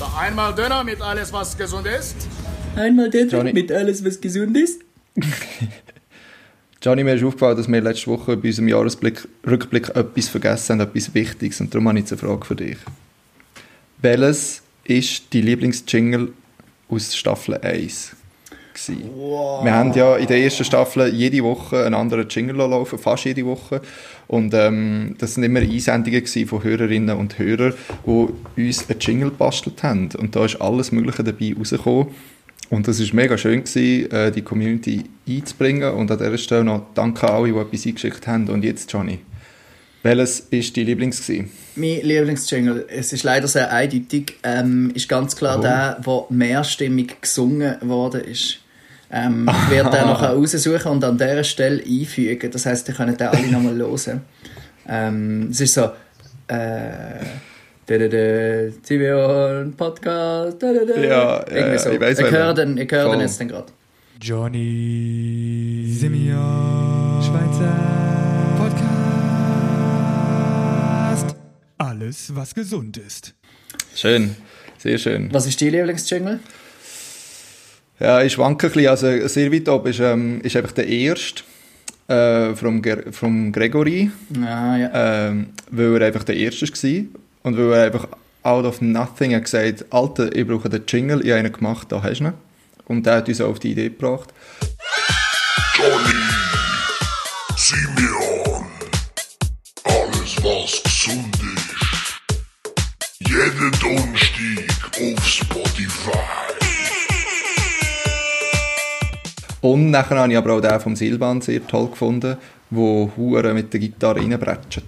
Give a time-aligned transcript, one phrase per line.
[0.00, 2.16] Da einmal Döner mit alles, was gesund ist.
[2.74, 3.52] Einmal Döner Johnny.
[3.52, 4.80] mit alles, was gesund ist.
[6.82, 11.12] Johnny, mir ist aufgefallen, dass wir letzte Woche bei unserem Jahresrückblick etwas vergessen haben, etwas
[11.12, 11.60] Wichtiges.
[11.60, 12.78] Und darum habe ich jetzt eine Frage für dich.
[13.98, 16.32] Welches ist dein Lieblingsjingle
[16.88, 18.16] aus Staffel 1?
[18.72, 19.10] Gewesen?
[19.62, 23.44] Wir haben ja in der ersten Staffel jede Woche einen anderen Jingle laufen, fast jede
[23.44, 23.80] Woche.
[24.26, 27.74] Und ähm, das sind immer Einsendungen von Hörerinnen und Hörern,
[28.06, 30.08] die uns einen Jingle bastelt haben.
[30.18, 32.08] Und da ist alles Mögliche dabei rausgekommen.
[32.70, 35.92] Und das ist mega schön gewesen, äh, die Community einzubringen.
[35.92, 38.48] Und an dieser Stelle noch danke an alle, die etwas eingeschickt haben.
[38.48, 39.18] Und jetzt, Johnny,
[40.02, 41.50] welches ist dein Lieblings gewesen?
[41.76, 45.62] Mein Lieblingsjingle, es ist leider sehr eindeutig, ähm, ist ganz klar Oh.
[45.62, 48.58] der, der mehrstimmig gesungen worden ist.
[49.12, 52.50] Ähm, ich werde den noch raussuchen und an dieser Stelle einfügen.
[52.50, 54.22] Das heisst, ihr könnt den alle nochmal hören.
[54.88, 55.90] Ähm, es ist so,
[56.48, 57.24] äh,
[58.82, 61.00] Zivion Podcast, da-da-da.
[61.00, 61.90] Ja, ja, Irgendwie so.
[61.90, 63.66] ich weiss, ich höre den, ich höre den jetzt dann gerade.
[64.20, 66.89] Johnny Simeon
[72.10, 73.34] Alles, was gesund ist.
[73.94, 74.34] Schön,
[74.78, 75.32] sehr schön.
[75.32, 76.40] Was ist dein Lieblingsjingle?
[78.00, 78.88] Ja, ich schwanke ein bisschen.
[78.88, 81.44] Also sehr weit oben ist, ähm, ist einfach der erste
[82.08, 84.10] äh, vom, Ger vom Gregory,
[84.44, 85.28] Ah, ja.
[85.28, 87.04] ähm, weil er einfach der erste war
[87.44, 88.08] und weil er einfach
[88.42, 92.02] out of nothing hat gesagt, Alter, ich brauche den Jingle, ich habe einen gemacht, da
[92.02, 92.32] hast du ihn.
[92.86, 94.30] Und der hat uns auf die Idee gebracht.
[95.76, 96.18] Johnny,
[97.56, 98.19] Simeon, alles
[105.50, 106.18] Spotify.
[109.60, 112.36] Und nachher habe ich aber auch den vom Silvan sehr toll gefunden,
[112.70, 114.82] wo Hure mit der Gitarre reinbretscht.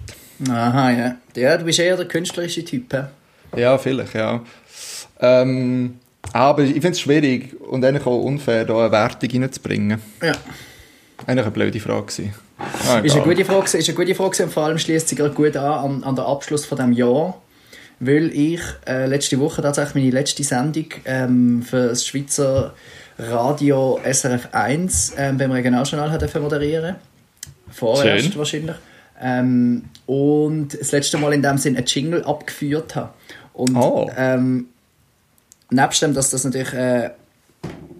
[0.49, 1.15] Aha, ja.
[1.35, 3.03] Ja, du bist eher der künstlerische Typ, hä?
[3.55, 4.41] Ja, vielleicht, ja.
[5.19, 5.99] Ähm,
[6.31, 10.01] aber ich finde es schwierig und eigentlich auch unfair, da eine Wertung reinzubringen.
[10.21, 10.31] Ja.
[11.27, 12.33] Eigentlich eine blöde Frage gewesen.
[12.89, 15.33] Ah, Ist eine gute Frage, ist eine gute Frage und vor allem schließt sie gerade
[15.35, 17.37] gut an, an an den Abschluss von dem Jahr,
[18.05, 22.73] weil ich äh, letzte Woche tatsächlich meine letzte Sendung ähm, für das Schweizer
[23.17, 26.95] Radio SRF 1 ähm, beim Regionaljournal hat moderieren.
[27.69, 28.35] Vorerst Schön.
[28.37, 28.75] wahrscheinlich.
[29.21, 33.13] Ähm, und das letzte Mal in dem Sinn einen Jingle abgeführt habe.
[33.53, 34.09] Und Oh.
[34.17, 34.67] ähm,
[35.69, 37.11] nebst dem, dass das natürlich äh,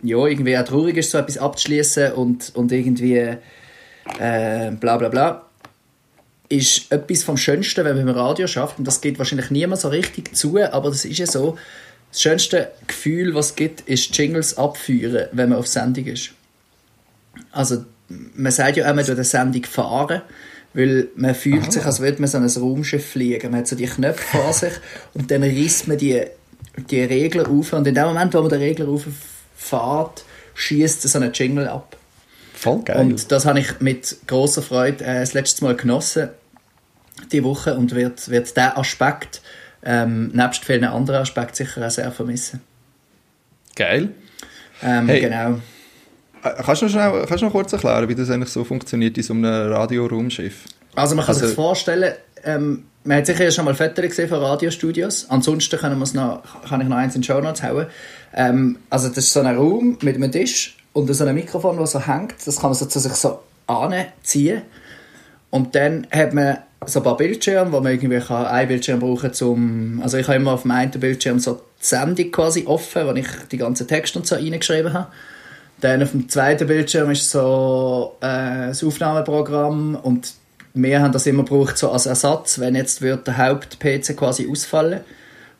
[0.04, 3.18] ja, irgendwie auch traurig ist, so etwas abzuschließen und, und irgendwie
[4.20, 5.46] äh, bla bla bla,
[6.54, 8.78] ist etwas vom Schönsten, wenn man im Radio schafft.
[8.78, 11.58] Und das geht wahrscheinlich niemand so richtig zu, aber das ist ja so.
[12.12, 16.32] Das schönste Gefühl, was es gibt, ist Jingles abführen, wenn man auf Sendung ist.
[17.52, 20.22] Also, man sagt ja auch, man eine Sendung fahren,
[20.76, 23.50] weil man fühlt sich, als würde man so ein Raumschiff fliegen.
[23.50, 24.74] Man hat so die Knöpfe vor sich
[25.16, 26.22] und dann reißt man die,
[26.92, 31.32] die Regler auf und in dem Moment, wo man den Regler auffährt, schießt so ein
[31.34, 31.98] Jingle ab.
[32.54, 32.98] Voll geil.
[32.98, 36.30] Und das habe ich mit großer Freude äh, das letzte Mal genossen,
[37.32, 39.42] die Woche, und wird, wird diesen Aspekt,
[39.84, 42.62] ähm, nebst vielen anderen Aspekten, sicher auch sehr vermissen.
[43.76, 44.10] geil.
[44.82, 45.22] Ähm, Hey.
[45.22, 45.60] Genau.
[46.44, 49.18] Äh, Kannst du, noch schnell, kannst du noch kurz erklären, wie das eigentlich so funktioniert
[49.18, 50.66] in so einem Radioraumschiff?
[50.96, 52.14] Also man kann Also- sich vorstellen,
[52.44, 55.30] ähm, man hat sicher schon mal Fotos gesehen von Radiostudios.
[55.30, 57.88] Ansonsten können wir's noch, kann ich noch eins in die Show Notes hauen.
[58.34, 61.92] Ähm, also das ist so ein Raum mit einem Tisch und so einem Mikrofon, das
[61.94, 62.36] so hängt.
[62.46, 64.62] Das kann man so zu sich so anziehen.
[65.50, 66.58] Und dann hat man
[66.88, 70.00] so ein paar Bildschirme, wo man irgendwie kann einen Bildschirm brauchen zum...
[70.04, 73.28] Also ich habe immer auf dem einen Bildschirm so die Sendung quasi offen, wo ich
[73.52, 75.08] die ganzen Texte und so reingeschrieben habe.
[75.82, 80.34] Dann auf dem zweiten Bildschirm ist so äh, das Aufnahmeprogramm und
[80.74, 85.02] wir haben das immer gebraucht so als Ersatz, wenn jetzt wird der Haupt-PC quasi ausfallen,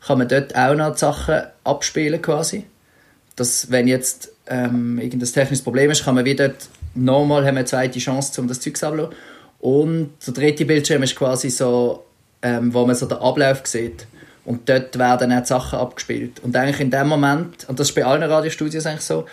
[0.04, 2.64] kann man dort auch noch die Sachen abspielen quasi.
[3.36, 6.54] Dass wenn jetzt ähm, irgendein technisches Problem ist, kann man wieder
[6.94, 9.14] nochmal haben eine zweite Chance, um das Zeug abzulassen.
[9.64, 12.04] Und der dritte Bildschirm ist quasi so,
[12.42, 14.06] ähm, wo man so den Ablauf sieht.
[14.44, 16.40] Und dort werden auch die Sachen abgespielt.
[16.44, 19.24] Und eigentlich in dem Moment, und das ist bei allen Radiostudios eigentlich so,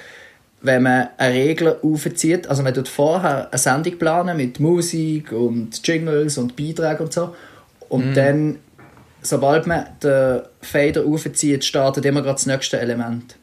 [0.62, 5.86] wenn man eine Regel aufzieht, also man tut vorher eine Sendung planen mit Musik und
[5.86, 7.36] Jingles und Beiträgen und so.
[7.90, 8.60] Und dann,
[9.22, 13.36] sobald man den Fader aufzieht, startet immer gerade das nächste Element.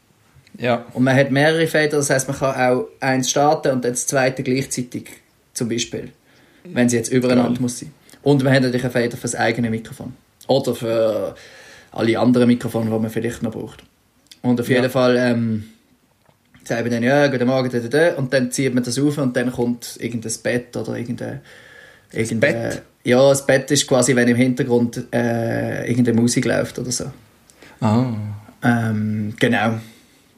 [0.57, 0.87] Ja.
[0.95, 4.07] Und man hat mehrere Fader, das heißt, man kann auch eins starten und dann das
[4.07, 5.11] zweite gleichzeitig,
[5.53, 6.13] zum Beispiel.
[6.65, 7.93] Wenn sie jetzt übereinander muss sein.
[8.23, 10.13] Und man hat natürlich einen Fader für das eigene Mikrofon.
[10.47, 11.35] Oder für
[11.93, 13.83] alle anderen Mikrofone, die man vielleicht noch braucht.
[14.43, 15.65] Und auf jeden Fall ähm,
[16.65, 19.19] sagt man dann, ja, guten Morgen, da, da, da, und dann zieht man das auf
[19.19, 21.41] und dann kommt irgendein Bett oder irgendein...
[22.13, 22.83] irgendein Bett?
[23.05, 27.11] Ja, das Bett ist quasi, wenn im Hintergrund äh, irgendeine Musik läuft oder so.
[27.81, 28.13] Ah.
[28.63, 29.79] Ähm, genau.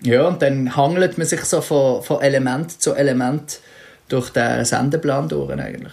[0.02, 3.60] Ja, und dann hangelt man sich so von, von Element zu Element
[4.08, 5.92] durch den Sendeplan durch eigentlich.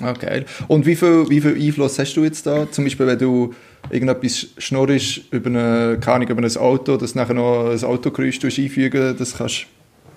[0.00, 0.44] Ah, geil.
[0.66, 2.70] Und wie viel, wie viel Einfluss hast du jetzt da?
[2.70, 3.54] Zum Beispiel, wenn du
[3.90, 9.36] irgendetwas schnurrst über, eine, keine über ein Auto, das nachher noch ein Autogeräusch einfügen das
[9.36, 9.66] kannst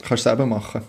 [0.09, 0.81] du selber machen.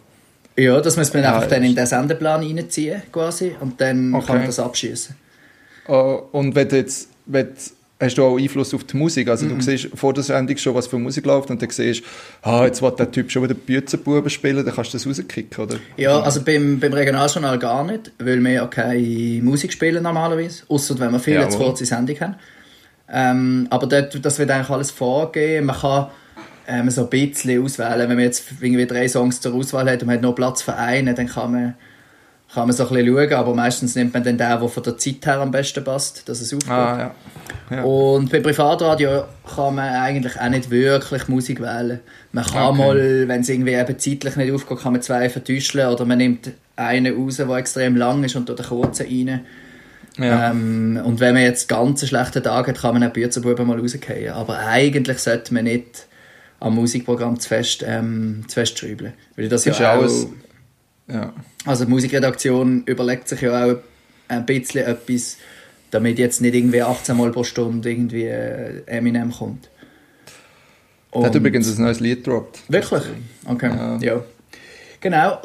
[0.56, 4.26] Ja, das muss man Ja, einfach dann in den Sendeplan reinziehen quasi und dann Okay.
[4.26, 5.14] kann man das abschießen.
[5.86, 7.52] Äh, und wenn du jetzt, wenn du,
[8.00, 9.28] hast du auch Einfluss auf die Musik?
[9.28, 9.58] Also Mhm.
[9.58, 12.02] du siehst vor der Sendung schon, was für Musik läuft und dann siehst
[12.42, 15.76] ah, jetzt will der Typ schon wieder Büzenbuben spielen, dann kannst du das rauskicken, oder?
[15.96, 20.98] Ja, also beim, beim Regionaljournal gar nicht, weil wir ja keine Musik spielen normalerweise, außer
[21.00, 21.50] wenn wir viel Jawohl.
[21.50, 22.34] zu kurze Sendung haben.
[23.10, 25.64] Ähm, aber dort, das wird eigentlich alles vorgehen.
[25.64, 26.08] Man kann
[26.68, 28.00] ähm, so ein bisschen auswählen.
[28.00, 30.74] Wenn man jetzt irgendwie drei Songs zur Auswahl hat und man hat noch Platz für
[30.76, 31.74] einen, dann kann man,
[32.52, 33.32] kann man so ein bisschen schauen.
[33.34, 36.40] Aber meistens nimmt man dann den, der von der Zeit her am besten passt, dass
[36.40, 36.70] es aufgeht.
[36.70, 37.12] Ah,
[37.70, 37.76] ja.
[37.76, 37.82] ja.
[37.82, 39.24] Und bei Privatradio
[39.54, 42.00] kann man eigentlich auch nicht wirklich Musik wählen.
[42.32, 42.78] Man kann Okay.
[42.78, 46.50] mal, wenn es irgendwie eben zeitlich nicht aufgeht, kann man zwei vertäuschen oder man nimmt
[46.76, 49.40] einen raus, der extrem lang ist und tut den kurzen rein.
[50.18, 50.50] ja.
[50.50, 53.78] Ähm, und wenn man jetzt ganz einen schlechten Tag hat, kann man einen Bürzerbuben mal
[53.78, 54.32] rausgehen.
[54.32, 56.06] Aber eigentlich sollte man nicht
[56.60, 59.12] am Musikprogramm zu fest, ähm, zu fest schrauben.
[59.36, 60.26] Weil das, Das ja auch, alles-
[61.12, 61.32] ja.
[61.66, 63.76] also die Musikredaktion überlegt sich ja auch
[64.28, 65.36] ein bisschen etwas,
[65.90, 69.68] damit jetzt nicht irgendwie 18 Mal pro Stunde irgendwie äh, Eminem kommt.
[71.14, 72.60] Der hat Und- übrigens ein neues Lied gedroppt.
[72.68, 73.02] Wirklich?
[73.46, 73.98] Okay, Ja.
[74.00, 74.22] ja.
[75.00, 75.38] Genau,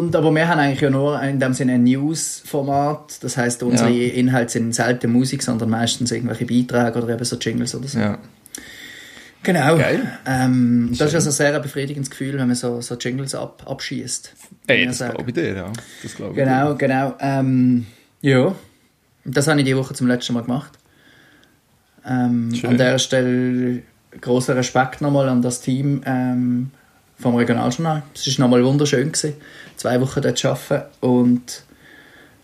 [0.00, 3.22] und, aber wir haben eigentlich ja nur in dem Sinne ein News-Format.
[3.22, 4.12] Das heißt, unsere Ja.
[4.12, 7.98] Inhalte sind selten Musik, sondern meistens irgendwelche Beiträge oder eben so Jingles oder so.
[7.98, 8.18] Ja.
[9.42, 9.76] Genau.
[9.76, 10.18] Geil.
[10.26, 14.34] Ähm, das ist also ein sehr befriedigendes Gefühl, wenn man so, so Jingles ab, abschießt.
[14.66, 15.72] Ey, das glaube ich dir, ja.
[16.02, 17.14] Das glaube ich Genau, genau.
[17.20, 17.86] Ähm,
[18.20, 18.54] ja,
[19.24, 20.72] das habe ich die Woche zum letzten Mal gemacht.
[22.06, 22.70] Ähm, Schön.
[22.70, 23.82] an der Stelle
[24.20, 26.70] großer Respekt nochmal an das Team ähm,
[27.18, 28.02] vom Regionaljournal.
[28.14, 29.34] Es war nochmal wunderschön, gewesen,
[29.76, 31.62] zwei Wochen dort zu arbeiten und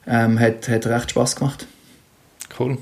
[0.06, 1.67] ähm, hat, hat recht Spass gemacht.
[2.50, 2.56] dir.
[2.58, 2.79] Cool.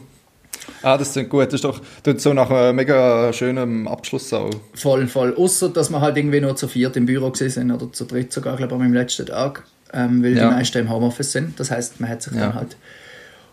[0.82, 1.46] Ah, das klingt gut.
[1.46, 4.50] Das ist doch tut so nach einem mega schönen Abschluss auch.
[4.74, 5.34] Voll, voll.
[5.36, 8.56] Außer dass wir halt irgendwie nur zu viert im Büro sind oder zu dritt sogar,
[8.56, 10.48] glaube ich, meinem letzten Tag, ähm, weil Ja.
[10.48, 11.58] die meisten im Homeoffice sind.
[11.60, 12.40] Das heißt, man hat sich Ja.
[12.40, 12.76] dann halt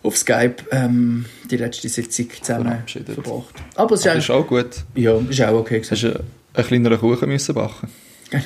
[0.02, 3.54] auf Skype ähm, die letzte Sitzung zusammen verbracht.
[3.76, 4.70] Aber es ist, eigentlich, ist auch gut.
[4.94, 6.12] ja, ist auch okay Hast gewesen.
[6.14, 7.88] du einen kleineren Kuchen müssen backen
[8.30, 8.44] Genau.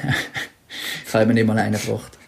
[1.07, 2.19] Ich habe mir nicht mal einen gebracht.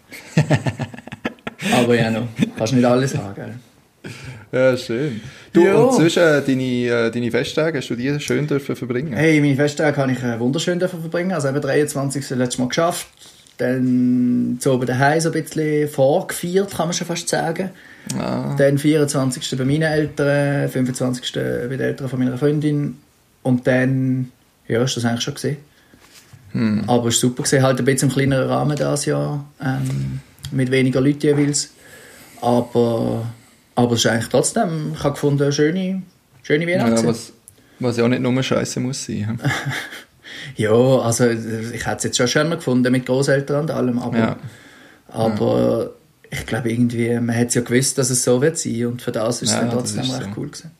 [1.73, 2.27] Aber ja, noch.
[2.57, 3.55] Kannst nicht alles haben, gell?
[4.51, 5.19] Ja, schön.
[5.53, 5.75] Du, Ja.
[5.75, 6.63] und zwischen äh, deine,
[7.07, 9.13] äh, deine Festtage, hast du die schön dürfen verbringen?
[9.13, 11.33] Hey, meine Festtage kann ich äh, wunderschön dürfen verbringen.
[11.33, 12.29] Also eben 23.
[12.31, 13.07] letztes Mal geschafft.
[13.57, 17.71] Dann zu oben daheim so ein bisschen vorgefeiert, kann man schon fast sagen.
[18.17, 19.57] Ah, Dann 24.
[19.57, 21.33] bei meinen Eltern, 25.
[21.33, 22.97] bei den Eltern von meiner Freundin.
[23.41, 24.31] Und dann,
[24.67, 25.57] ja, ist das eigentlich schon gesehen.
[26.87, 30.19] Aber es war super gesehen, halt ein bisschen im kleineren Rahmen das Jahr, ähm,
[30.51, 31.71] mit weniger Leuten jeweils.
[32.41, 33.25] Aber,
[33.77, 36.01] aber es ist eigentlich trotzdem, ich habe gefunden, eine schöne,
[36.43, 37.03] schöne Weihnachtszeit.
[37.03, 37.33] ja, was,
[37.79, 39.39] was ja auch nicht nur Scheiße muss sein.
[40.55, 44.37] Ja, also ich hätte es jetzt schon schöner gefunden mit Großeltern und allem, aber, Ja.
[45.07, 45.91] aber
[46.29, 49.41] ich glaube irgendwie, man hat ja gewusst, dass es so wird sein und für das
[49.41, 50.29] ist es Ja, dann trotzdem recht so.
[50.37, 50.71] cool gewesen.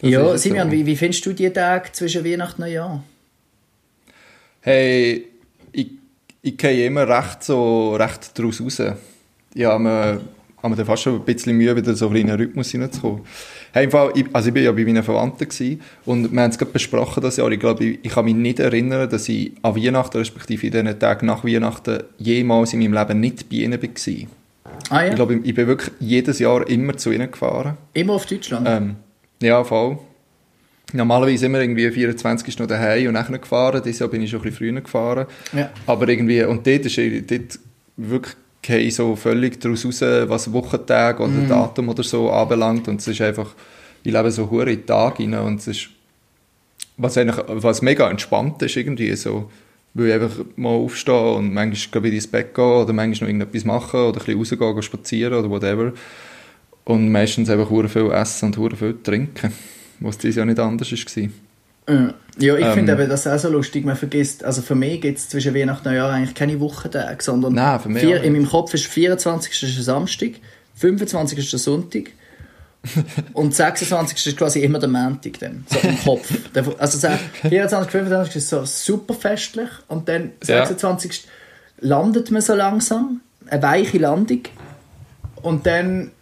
[0.00, 0.72] Das ja, es Simeon, so.
[0.76, 3.02] wie, wie findest du die Tage zwischen Weihnachten und Neujahr?
[4.60, 5.26] Hey,
[5.72, 5.90] ich,
[6.42, 8.82] ich gehe immer recht, so, recht daraus raus.
[9.54, 10.20] Ich habe mir,
[10.62, 13.20] habe mir dann fast schon ein bisschen Mühe, wieder so in den Rhythmus hineinzukommen.
[13.72, 16.50] Hey, im Fall, ich, also ich war ja bei meinen Verwandten gewesen, und wir haben
[16.50, 17.50] es gerade besprochen das Jahr.
[17.50, 20.98] Ich glaube, ich, ich kann mich nicht erinnern, dass ich an Weihnachten, respektive in diesen
[20.98, 24.28] Tagen nach Weihnachten, jemals in meinem Leben nicht bei ihnen war.
[24.90, 27.76] Ah ja, Ich glaube, ich, ich bin wirklich jedes Jahr immer zu ihnen gefahren.
[27.92, 28.66] immer auf Deutschland.
[28.68, 28.96] Ähm,
[29.42, 29.98] ja, voll.
[30.92, 33.82] Normalerweise immer irgendwie 24 noch daheim und nachher gefahren.
[33.84, 35.26] Dieses Jahr bin ich schon ein bisschen früher gefahren.
[35.52, 35.70] Ja.
[35.86, 37.58] Aber irgendwie, und dort ist dort
[37.98, 41.48] wirklich gehe ich so völlig daraus raus, was Wochentag oder Mhm.
[41.48, 42.88] Datum oder so anbelangt.
[42.88, 43.54] Und es ist einfach,
[44.02, 45.88] ich lebe so hure in den Tag rein und es ist,
[46.96, 49.50] was eigentlich, was mega entspannt ist irgendwie so,
[49.94, 53.64] weil ich einfach mal aufstehen und manchmal wieder ins Bett gehen oder manchmal noch irgendetwas
[53.64, 55.92] machen oder ein bisschen rausgehen, gehen spazieren oder whatever.
[56.84, 59.52] Und meistens einfach hure viel essen und hure viel trinken,
[60.00, 61.28] was dieses Jahr nicht anders war.
[62.38, 62.72] Ja, ich Ähm.
[62.74, 63.84] finde eben das auch so lustig.
[63.84, 67.54] Man vergisst, also für mich gibt es zwischen Weihnachten und Neujahr eigentlich keine Wochentage, sondern
[67.54, 69.62] Nein, für mich vier, in meinem Kopf ist 24.
[69.62, 70.32] ist Samstag,
[70.76, 71.38] 25.
[71.38, 72.10] ist Sonntag
[73.32, 74.26] und 26.
[74.26, 76.30] ist quasi immer der Montag dann, so im Kopf.
[76.78, 77.08] Also so
[77.48, 80.64] 24, 25 ist so super festlich und dann Ja.
[80.64, 81.24] 26.
[81.80, 84.42] landet man so langsam, eine weiche Landung
[85.42, 86.12] und dann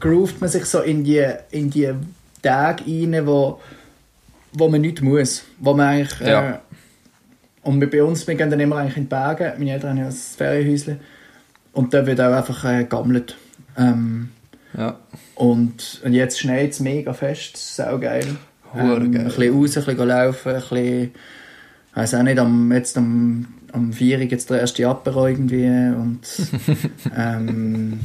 [0.00, 1.90] groovt man sich so in die, in die
[2.40, 3.60] Tage rein, wo
[4.52, 5.44] wo man nicht muss.
[5.58, 6.20] Wo man eigentlich...
[6.20, 6.60] Äh, Ja.
[7.62, 9.54] und wir, bei uns, wir gehen dann immer eigentlich in die Berge.
[9.58, 11.00] Meine Eltern haben ja ein Ferienhäuschen.
[11.72, 13.36] Und da wird auch einfach äh, gammelt.
[13.78, 14.30] Ähm,
[14.76, 14.98] Ja.
[15.34, 17.56] und, und jetzt schneit es mega fest.
[17.76, 18.26] Sau geil.
[18.74, 19.20] Ähm, geil.
[19.22, 21.02] Ein bisschen raus, ein bisschen laufen, ein bisschen...
[21.94, 25.66] Ich weiss auch nicht, am, jetzt am, am 4 Uhr jetzt der erste Apero irgendwie
[25.66, 26.20] und
[27.16, 28.00] ähm,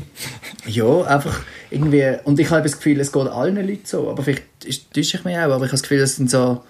[0.65, 1.39] ja, einfach
[1.69, 5.23] irgendwie und ich habe das Gefühl, es geht allen Leuten so, aber vielleicht täusche ich
[5.23, 6.63] mich auch, aber ich habe das Gefühl, es sind so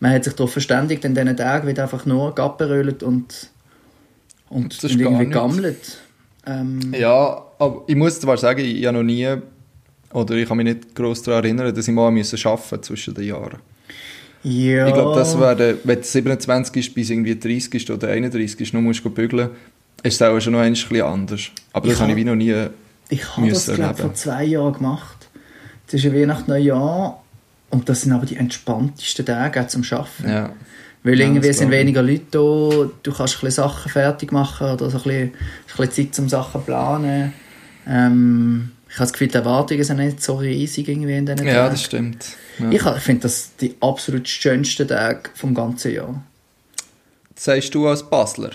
[0.00, 3.50] man hat sich darauf verständigt, in diesen Tagen wird einfach nur Gapperölt und
[4.48, 5.98] und, Das und irgendwie gammelt.
[6.46, 9.28] Ähm, Ja, aber ich muss zwar sagen, ich, ich habe noch nie,
[10.12, 13.24] oder ich kann mich nicht gross daran erinnern, dass ich mal müssen arbeiten zwischen den
[13.24, 13.58] Jahren.
[14.44, 18.60] ja, Ich glaube, das wäre, wenn du 27 ist, bis irgendwie 30 ist oder 31
[18.60, 19.50] ist, nur musst du bügeln,
[20.04, 21.50] ist es auch schon noch ein bisschen anders.
[21.72, 22.54] Aber das Ich habe ich wie noch nie
[23.08, 25.28] Ich habe das, glaube vor zwei Jahren gemacht.
[25.86, 27.20] Das ist ja Weihnachten, Neujahr.
[27.76, 30.28] Und das sind aber die entspanntesten Tage zum Arbeiten.
[30.28, 30.50] Ja.
[31.02, 32.38] Weil Ja, irgendwie sind weniger Leute da,
[33.02, 35.30] du kannst ein bisschen Sachen fertig machen oder so ein
[35.66, 37.34] bisschen, Zeit zum Sachen planen.
[37.86, 41.54] Ähm, ich habe das Gefühl, die Erwartungen sind nicht so riesig irgendwie in diesen Ja,
[41.54, 41.70] Tagen.
[41.74, 42.26] das stimmt.
[42.58, 42.70] Ja.
[42.70, 46.24] Ich finde das die absolut schönsten Tage vom ganzen Jahr.
[47.34, 48.52] Das sagst du als Basler?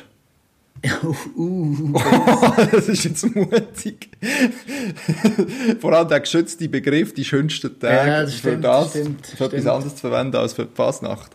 [1.35, 1.93] Uh,
[2.71, 4.09] das ist jetzt mutig.
[5.79, 9.33] Vor allem der geschützte Begriff, die schönsten Tage, Ja, das für stimmt, das, stimmt, für
[9.45, 9.67] etwas stimmt.
[9.67, 11.31] anderes zu verwenden als für die Fasnacht.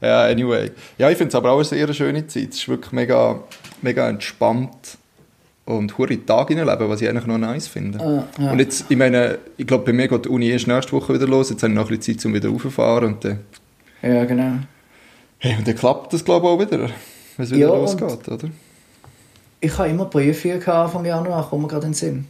[0.00, 0.70] Ja, anyway.
[0.98, 2.50] Ja, ich finde es aber auch eine sehr schöne Zeit.
[2.50, 3.42] Es ist wirklich mega,
[3.82, 4.98] mega entspannt
[5.64, 7.98] und hure Tag hineinleben, was ich eigentlich noch nice finde.
[8.00, 8.52] Ah, ja.
[8.52, 11.26] Und jetzt, ich meine, ich glaube, bei mir geht die Uni erst nächste Woche wieder
[11.26, 11.50] los.
[11.50, 13.38] Jetzt habe ich noch ein bisschen Zeit, um wieder raufzufahren und dann,
[14.02, 14.58] ja, genau.
[15.38, 18.48] hey, und dann klappt das, glaube ich, auch wieder, wenn es wieder Ja, losgeht, oder?
[19.64, 22.26] Ich habe immer Prüfungen vom Januar, kommt mir gerade in den Sinn.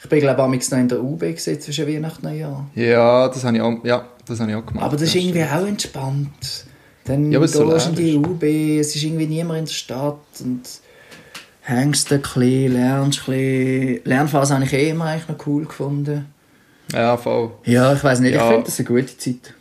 [0.00, 2.66] Ich bin, glaube ich, noch in der UB gewesen, zwischen Weihnachten und Neujahr.
[2.74, 4.84] Ja, das habe ich auch, ja, das habe ich auch gemacht.
[4.84, 6.66] Aber das ist irgendwie auch entspannt.
[7.04, 8.42] Dann Ja, es so in die UB,
[8.80, 10.62] es ist irgendwie niemand in der Stadt und
[11.62, 14.00] hängst ein bisschen, lernst ein bisschen.
[14.04, 16.26] Lernphase habe ich eh immer eigentlich noch cool gefunden.
[16.92, 17.50] Ja, voll.
[17.64, 18.48] Ja, ich weiß nicht, ich Ja.
[18.48, 19.54] finde das eine gute Zeit.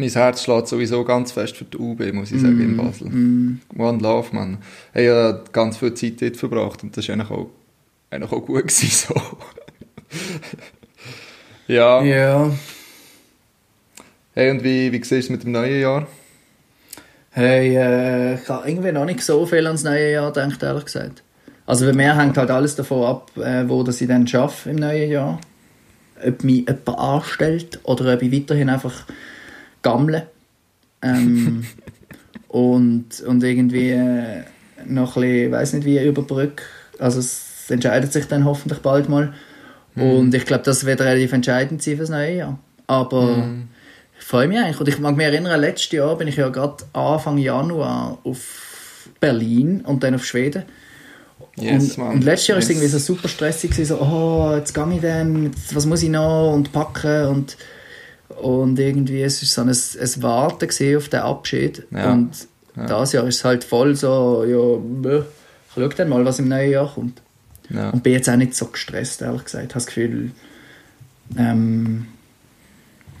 [0.00, 3.08] Mein Herz schlägt sowieso ganz fest für die UB, muss ich sagen, Mm, in Basel.
[3.76, 4.58] One Love, man.
[4.94, 7.50] Ich habe ganz viel Zeit dort verbracht und das war eigentlich auch,
[8.10, 8.62] eigentlich auch gut.
[8.68, 9.20] Gewesen, so.
[11.72, 12.02] ja.
[12.02, 12.50] Ja.
[14.32, 16.06] Hey, und wie, wie siehst du es mit dem neuen Jahr?
[17.32, 21.22] Hey, äh, ich habe irgendwie noch nicht so viel ans neue Jahr gedacht, ehrlich gesagt.
[21.66, 24.76] Also bei mir hängt halt alles davon ab, äh, wo das ich dann schaffe im
[24.76, 25.40] neuen Jahr.
[26.26, 29.04] Ob mich jemand anstellt oder ob ich weiterhin einfach
[29.82, 30.26] gammle.
[31.02, 31.64] Ähm,
[32.48, 34.42] und, und irgendwie äh,
[34.86, 36.62] noch ein bisschen, weiß nicht wie, überbrücke.
[36.98, 39.32] Also es entscheidet sich dann hoffentlich bald mal.
[39.96, 42.58] Und ich glaube, das wird relativ entscheidend sein für das neue Jahr.
[42.86, 43.48] Aber
[44.18, 44.80] ich freue mich eigentlich.
[44.80, 49.82] Und ich mag mich erinnern, letztes Jahr bin ich ja gerade Anfang Januar auf Berlin
[49.82, 50.64] und dann auf Schweden.
[51.56, 52.76] Yes, und, und letztes Jahr war es Yes.
[52.76, 56.72] irgendwie so super stressig, so, oh, jetzt gehe ich dann, was muss ich noch und
[56.72, 57.56] packen und,
[58.40, 61.86] und irgendwie, es war so ein, ein Warten auf den Abschied.
[61.90, 62.12] Ja.
[62.12, 65.24] Und das Jahr ist es halt voll so, ja, ich
[65.74, 67.20] schau dann mal, was im neuen Jahr kommt.
[67.68, 67.90] Ja.
[67.90, 69.64] Und bin jetzt auch nicht so gestresst, ehrlich gesagt.
[69.64, 70.30] Ich habe das Gefühl,
[71.36, 72.06] ähm,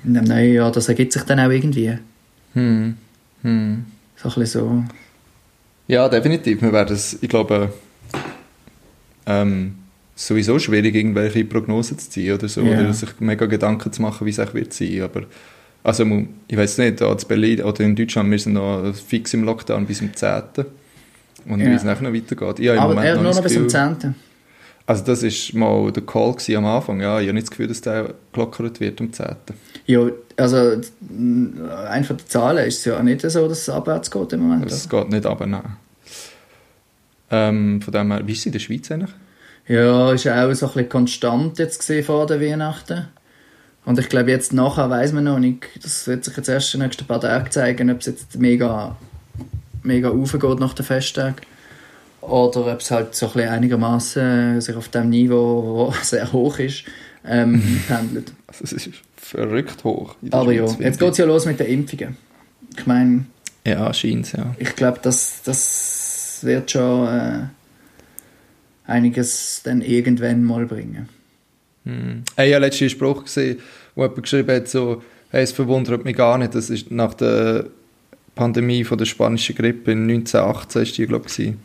[0.04, 1.98] in dem neuen Jahr, das ergibt sich dann auch irgendwie.
[2.54, 2.96] Hm.
[3.42, 3.84] Hm.
[4.16, 4.84] So ein bisschen so.
[5.86, 6.62] Ja, definitiv.
[6.62, 7.72] Wir werden es, ich glaube,
[9.26, 9.76] ähm,
[10.26, 12.60] sowieso schwierig, irgendwelche Prognosen zu ziehen oder so.
[12.62, 12.78] Ja.
[12.80, 15.02] Oder sich mega Gedanken zu machen, wie es auch wird sein.
[15.02, 15.22] Aber,
[15.82, 16.04] also,
[16.48, 19.98] ich weiß nicht, in Berlin oder in Deutschland, wir sind noch fix im Lockdown bis
[19.98, 20.42] zum 10.
[21.46, 21.66] Und Ja.
[21.70, 22.58] wie es nachher noch weitergeht.
[22.60, 24.14] Ich Aber Moment äh, nur noch bis zum Gefühl- 10.
[24.86, 25.22] Also, das
[25.54, 27.00] war mal der Call am Anfang.
[27.00, 29.26] Ja, ich habe nicht das Gefühl, dass der gelockert wird am 10.
[29.86, 30.00] Ja,
[30.36, 30.80] also
[31.88, 34.70] einfach der Zahlen ist es ja nicht so, dass es abwärts geht im Moment.
[34.70, 35.76] Es geht nicht aber nein.
[37.30, 39.10] Ähm, von dem her, wie ist es in der Schweiz eigentlich?
[39.70, 43.06] Ja, ist auch so ein bisschen konstant jetzt gesehen vor der Weihnachten.
[43.84, 46.80] Und ich glaube, jetzt nachher weiß man noch nicht, das wird sich jetzt erst in
[46.80, 48.96] den nächsten paar Tagen zeigen, ob es jetzt mega,
[49.84, 51.36] mega aufgeht nach den Festtagen.
[52.20, 56.58] Oder ob es halt so ein bisschen einigermaßen sich auf dem Niveau, das sehr hoch
[56.58, 56.82] ist,
[57.24, 58.32] ähm, pendelt.
[58.48, 60.16] Also, es ist verrückt hoch.
[60.32, 62.16] Aber ja, Schweiz, jetzt geht es ja los mit den Impfungen.
[62.76, 63.24] Ich meine,
[63.64, 64.52] Ja, scheint ja.
[64.58, 67.42] ich glaube, das, das wird schon äh,
[68.90, 71.08] einiges dann irgendwann mal bringen.
[71.84, 72.22] Hm.
[72.36, 73.58] Hey, ich habe letzten Spruch gesehen,
[73.94, 77.66] wo jemand geschrieben hat, so, hey, es verwundert mich gar nicht, das ist nach der
[78.34, 81.60] Pandemie von der spanischen Grippe in 1918, ist die, glaube ich, gewesen,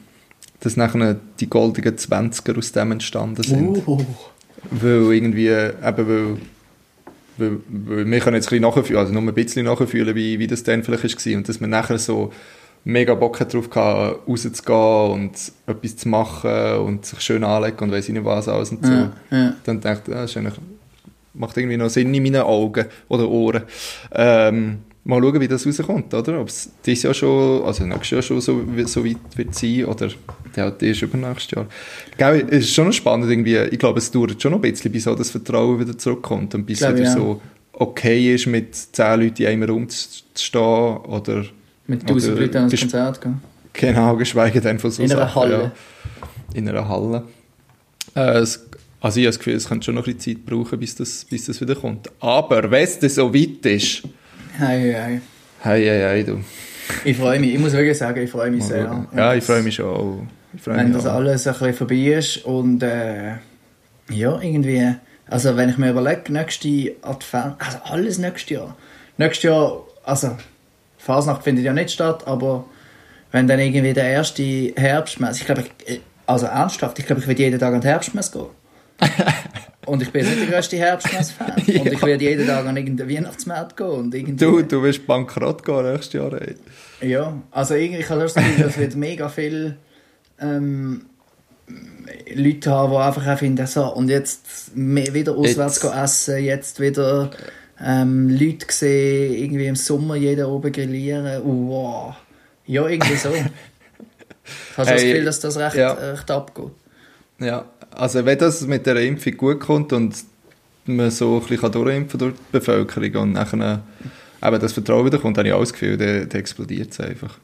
[0.61, 3.87] dass nachher die goldenen 20er aus dem entstanden sind.
[3.87, 4.05] Uh.
[4.71, 6.37] Weil irgendwie, eben weil
[7.37, 10.47] weil, weil wir können jetzt ein bisschen nachfühlen, also nur ein bisschen nachfühlen, wie, wie
[10.47, 12.31] das dann vielleicht war und dass wir nachher so
[12.85, 18.07] mega Bock drauf gehabt, rauszugehen und etwas zu machen und sich schön anlegen und weiss
[18.07, 18.91] ich nicht was alles und so.
[18.91, 19.53] Ja, ja.
[19.63, 20.53] Dann dachte ich, ja, das
[21.33, 23.63] macht irgendwie noch Sinn in meinen Augen oder Ohren.
[24.13, 26.39] Ähm, mal schauen, wie das rauskommt, oder?
[26.39, 30.09] Ob es dieses Jahr schon, also nächstes Jahr schon so, so weit wird sein oder
[30.53, 31.65] das ist übernächstes Jahr.
[32.17, 34.91] Gell, es ist schon noch spannend irgendwie, ich glaube, es dauert schon noch ein bisschen,
[34.91, 37.13] bis so das Vertrauen wieder zurückkommt und bis Glaube wieder ja.
[37.13, 37.41] so
[37.73, 41.45] okay ist, mit zehn Leuten in einem Raum zu stehen oder
[41.87, 43.41] Mit 1000 Oder Leuten ans Konzert gehen.
[43.73, 45.61] Genau, geschweige denn von so In einer Sachen, Halle.
[45.63, 45.71] Ja.
[46.53, 47.23] In einer Halle.
[48.15, 48.65] Äh, es,
[49.01, 51.25] also ich habe das Gefühl, es könnte schon noch ein bisschen Zeit brauchen, bis das,
[51.25, 52.09] bis das wieder kommt.
[52.21, 54.03] Aber wenn es dann so weit ist,
[54.57, 55.21] Hey, hey.
[55.61, 56.39] hey, hey, hey, du.
[57.03, 58.85] Ich freue mich, ich muss wirklich sagen, ich freue mich Mal sehr.
[58.85, 59.07] schauen.
[59.15, 60.19] Ja, ich freue mich schon auch.
[60.55, 61.13] Ich freue Wenn das auch.
[61.15, 63.33] alles ein bisschen vorbei ist und äh,
[64.09, 64.95] ja, irgendwie,
[65.27, 68.77] also wenn ich mir überlege, nächste Advent, also alles nächstes Jahr.
[69.17, 70.37] Nächstes Jahr, also
[71.05, 72.65] Fasnacht findet ja nicht statt, aber
[73.31, 74.43] wenn dann irgendwie der erste
[74.75, 78.31] Herbstmess, ich glaube, ich, also ernsthaft, ich glaube, ich werde jeden Tag an die Herbstmess
[78.31, 78.47] gehen.
[79.85, 81.51] und ich bin nicht der grösste Herbstmess-Fan.
[81.57, 83.87] Und ich werde jeden Tag an irgendeinen Weihnachtsmarkt gehen.
[83.87, 86.31] Und irgendwie, Du, du wirst bankrott gehen nächstes Jahr.
[86.41, 86.55] Ey.
[87.01, 89.75] ja, also irgendwie, ich habe das Gefühl, es wird mega viel
[90.39, 91.05] ähm,
[92.33, 96.79] Leute haben, die einfach auch finden, so, und jetzt wieder auswärts Jetzt- gehen essen, jetzt
[96.79, 97.31] wieder
[97.83, 102.15] ähm, Leute sehen, irgendwie im Sommer jeder oben grillieren, uh, wow.
[102.65, 103.29] Ja, irgendwie so.
[104.77, 105.93] Hast du das Hey, Gefühl, dass das recht, ja.
[105.93, 106.71] recht abgeht?
[107.39, 110.15] Ja, also wenn das mit der Impfung gut kommt und
[110.85, 113.81] man so ein bisschen durchimpfen durch die Bevölkerung und nachher
[114.43, 117.37] eben das Vertrauen wieder kommt, habe ich auch das Gefühl, dann, dann explodiert es einfach.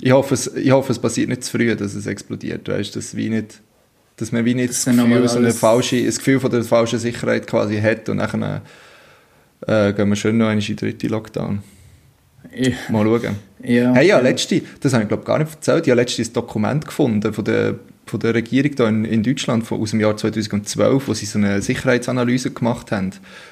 [0.00, 3.16] Ich, hoffe, es, ich hoffe, es passiert nicht zu früh, dass es explodiert, weißt, dass,
[3.16, 3.60] wie nicht,
[4.16, 6.98] dass man wie nicht das, nochmal Gefühl, so eine falsche, das Gefühl von der falschen
[6.98, 8.62] Sicherheit quasi hat und nachher
[9.68, 11.62] äh, gehen wir schön noch in den dritten Lockdown.
[12.54, 12.70] Ja.
[12.88, 13.36] Mal schauen.
[13.62, 13.92] ja.
[13.92, 16.86] Hey, ja, letzte, das habe ich glaube gar nicht erzählt, ich habe letztens ein Dokument
[16.86, 17.74] gefunden von der,
[18.06, 21.38] von der Regierung da in, in Deutschland von, aus dem Jahr 2012, wo sie so
[21.38, 23.10] eine Sicherheitsanalyse gemacht haben.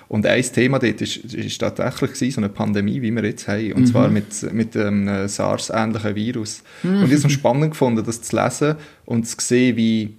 [0.08, 3.72] Und ein Thema dort ist, ist tatsächlich gewesen, so eine Pandemie, wie wir jetzt haben,
[3.72, 6.62] und zwar mit, mit einem SARS-ähnlichen Virus.
[6.82, 10.14] Und ich habe es spannend gefunden, das zu lesen und zu sehen, wie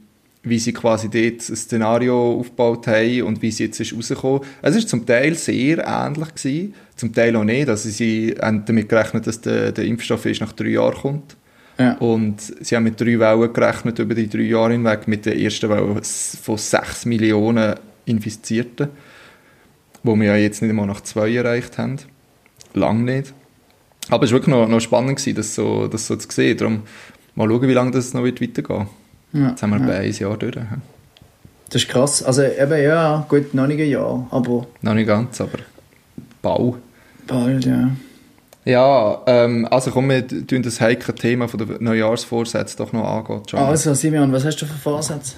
[0.49, 4.41] wie sie quasi dort ein Szenario aufgebaut haben und wie sie jetzt ist rausgekommen.
[4.62, 7.69] Es war zum Teil sehr ähnlich, gewesen, zum Teil auch nicht.
[7.69, 11.38] Also sie haben damit gerechnet, dass der, der Impfstoff erst nach drei Jahren kommt.
[11.77, 11.93] Ja.
[11.97, 15.69] Und sie haben mit drei Wellen gerechnet über die drei Jahre hinweg, mit der ersten
[15.69, 18.89] Welle von sechs Millionen Infizierten,
[20.03, 21.97] wo wir ja jetzt nicht einmal nach zwei erreicht haben.
[22.73, 23.33] Lang nicht.
[24.10, 26.57] Aber es war wirklich noch, noch spannend, gewesen, das, so, das so zu sehen.
[26.57, 26.83] Darum
[27.36, 28.88] mal schauen, wie lange das noch wird weitergehen
[29.33, 29.49] Ja.
[29.49, 30.55] Jetzt haben wir bei ein Jahr durch.
[31.69, 32.23] Das ist krass.
[32.23, 35.59] Also eben, ja, gut, noch nicht ein Jahr, aber Noch nicht ganz, aber
[36.41, 36.77] Bau.
[37.27, 37.89] bald, ja.
[38.63, 43.41] Ja, ähm, also komm, wir tun das heikle Thema von der Neujahrsvorsätze doch noch angehen.
[43.47, 43.61] John.
[43.61, 45.35] Also, Simeon, was hast du für Vorsätze?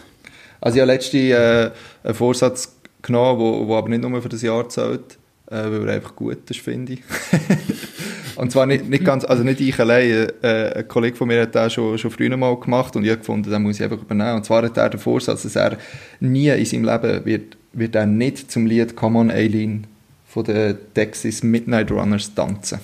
[0.62, 1.72] Also ich habe letztens äh,
[2.04, 5.96] einen Vorsatz genommen, wo, wo aber nicht nur für das Jahr zählt, äh, weil er
[5.96, 7.02] einfach gut ist, finde ich.
[8.40, 11.56] und zwar nicht, nicht ganz, also nicht ich allein, äh, ein Kollege von mir hat
[11.56, 14.36] das schon, schon früher mal gemacht und ich habe gefunden, den muss ich einfach übernehmen.
[14.38, 15.78] Und zwar hat er den Vorsatz, dass er
[16.20, 19.88] nie in seinem Leben wird, wird er nicht zum Lied Come on Aileen
[20.28, 22.80] von den Texas Midnight Runners tanzen.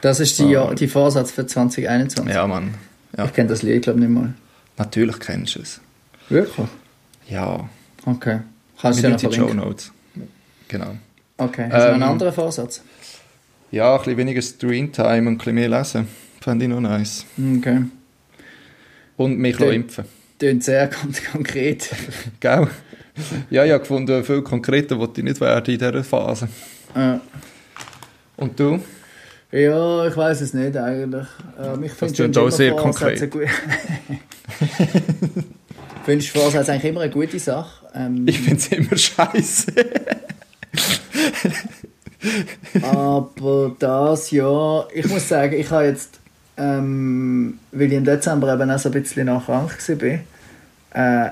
[0.00, 2.34] Das ist die, ja, die Vorsatz für 2021.
[2.34, 2.74] Ja, Mann.
[3.16, 3.24] Ja.
[3.24, 4.34] Ich kenne das Lied, glaube ich, nicht mal.
[4.76, 5.80] Natürlich kennst du es.
[6.28, 6.66] Wirklich?
[7.28, 7.68] Ja.
[8.04, 8.40] Okay.
[8.80, 9.54] Kannst du ja noch die Show.
[9.54, 9.92] Notes.
[10.68, 10.96] Genau.
[11.38, 11.68] Okay.
[11.70, 12.82] Hast du noch einen Ähm, anderen Vorsatz?
[13.74, 16.06] Ja, ein bisschen weniger Screentime und ein bisschen mehr lesen.
[16.40, 17.26] Fände ich noch nice.
[17.58, 17.82] Okay.
[19.16, 20.04] Und mich auch impfen.
[20.38, 21.90] Klingt sehr kon konkret.
[22.38, 22.68] Gell?
[23.50, 26.48] Ja, ich habe gefunden, viel konkreter wollte ich nicht werden in dieser Phase.
[26.94, 27.16] Äh,
[28.36, 28.78] Und du?
[29.50, 31.26] ja, ich weiß es nicht eigentlich.
[31.60, 33.18] Ähm, ich finde klingt auch sehr konkret.
[36.04, 37.86] Findest du Vorsätze eigentlich immer eine gute Sache?
[37.92, 39.72] Ähm, Ich finde es immer scheiße.
[42.82, 46.20] Aber das ja, ich muss sagen, ich habe jetzt,
[46.56, 51.30] ähm, weil ich im Dezember eben auch so ein bisschen noch krank war, äh,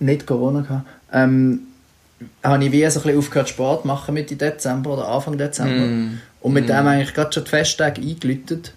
[0.00, 1.60] nicht Corona gehabt, ähm,
[2.42, 5.86] habe ich wie so ein bisschen aufgehört Sport zu machen Mitte Dezember oder Anfang Dezember.
[5.86, 6.20] Mm.
[6.40, 8.74] Und mit dem eigentlich gerade schon die Festtage eingeläutet.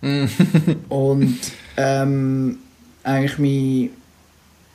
[0.88, 1.38] Und
[1.76, 2.58] ähm,
[3.02, 3.90] eigentlich mein,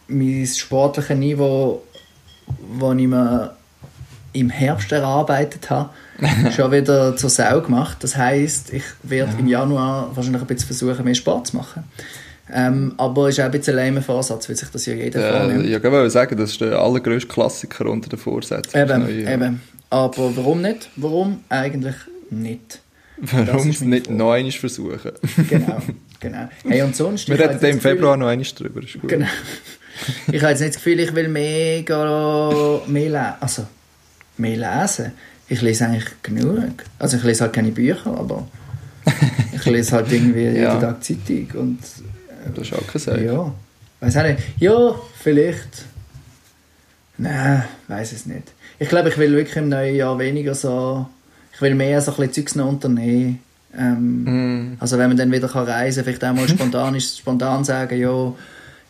[0.08, 1.84] mein sportliches Niveau,
[2.80, 3.56] das ich mir
[4.36, 5.90] im Herbst erarbeitet habe,
[6.56, 7.98] schon wieder zur Sau gemacht.
[8.02, 11.84] Das heisst, ich werde im Januar wahrscheinlich ein bisschen versuchen, mehr Sport zu machen.
[12.54, 15.66] Ähm, aber ist auch ein bisschen ein Vorsatz, weil sich das ja jeder Äh, vornimmt.
[15.68, 18.78] ja, ich wollte sagen, das ist der allergrößte Klassiker unter den Vorsätzen.
[18.80, 19.32] Eben, ja.
[19.34, 19.62] eben.
[19.90, 20.90] Aber warum nicht?
[20.96, 21.96] Warum eigentlich
[22.30, 22.82] nicht?
[23.18, 24.18] Warum es nicht Frage.
[24.18, 25.12] noch einmal versuchen?
[25.50, 25.78] Genau,
[26.20, 26.50] genau.
[26.68, 27.28] Hey, und sonst...
[27.30, 28.84] Wir reden im Gefühl- Februar noch einmal drüber.
[28.84, 29.10] Ist gut.
[29.10, 29.28] Genau.
[30.32, 33.34] Ich habe jetzt nicht das Gefühl, ich will mega mehr lesen.
[33.40, 33.68] Also,
[34.38, 35.12] mehr lesen.
[35.48, 36.84] Ich lese eigentlich genug.
[37.00, 38.48] Also ich lese halt keine Bücher, aber
[39.54, 40.80] ich lese halt irgendwie jeden Ja.
[40.80, 41.48] Tag Zeitung.
[41.56, 41.80] Und
[42.56, 43.26] Das ist auch kein Sagen.
[43.26, 43.54] ja,
[44.00, 44.40] weiß auch nicht.
[44.60, 45.86] Ja, vielleicht.
[47.18, 48.52] Nein, weiß es nicht.
[48.80, 51.06] Ich glaube, ich will wirklich im neuen Jahr weniger so.
[51.54, 53.40] Ich will mehr so ein bisschen Zeugs noch unternehmen.
[53.78, 54.78] Ähm, Mm.
[54.80, 58.34] Also wenn man dann wieder kann reisen kann, vielleicht auch mal spontan, spontan sagen, ja,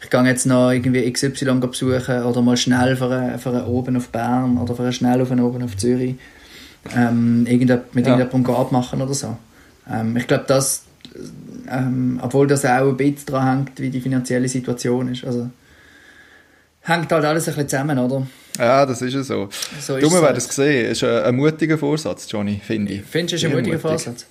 [0.05, 3.97] ich gehe jetzt noch irgendwie XY besuchen oder mal schnell für einen, für einen oben
[3.97, 6.15] auf Bern oder für einen schnell auf einen oben auf Zürich
[6.95, 8.13] ähm, irgendjemand, mit Ja.
[8.17, 9.35] irgendjemandem abmachen oder so.
[9.91, 10.83] Ähm, ich glaube, das,
[11.69, 15.25] ähm, obwohl das auch ein bisschen daran hängt, wie die finanzielle Situation ist.
[15.25, 15.49] Also
[16.81, 18.27] hängt halt alles ein bisschen zusammen, oder?
[18.59, 19.49] Ja, das ist ja so.
[19.81, 20.37] So ist du, es wir werden halt.
[20.37, 20.85] es sehen.
[20.91, 23.01] Es ist ein, ein mutiger Vorsatz, Johnny, finde ich.
[23.03, 23.81] Findest du, es ist ein mutiger mutig.
[23.81, 24.25] Vorsatz?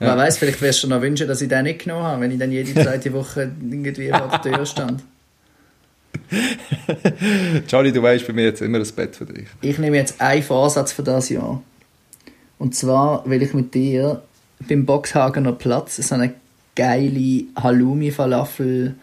[0.00, 0.08] Ja.
[0.08, 2.38] Wer weiß, vielleicht wirst du noch wünschen, dass ich den nicht genommen habe, wenn ich
[2.38, 5.02] dann jede zweite Woche irgendwie vor der Tür stand.
[7.68, 9.48] Johnny, du weißt, bei mir jetzt immer ein Bett für dich.
[9.60, 11.62] Ich nehme jetzt einen Vorsatz für das Jahr.
[12.58, 14.22] Und zwar will ich mit dir
[14.68, 16.34] beim Boxhagener Platz so eine
[16.76, 18.94] geile Halloumi-Falafel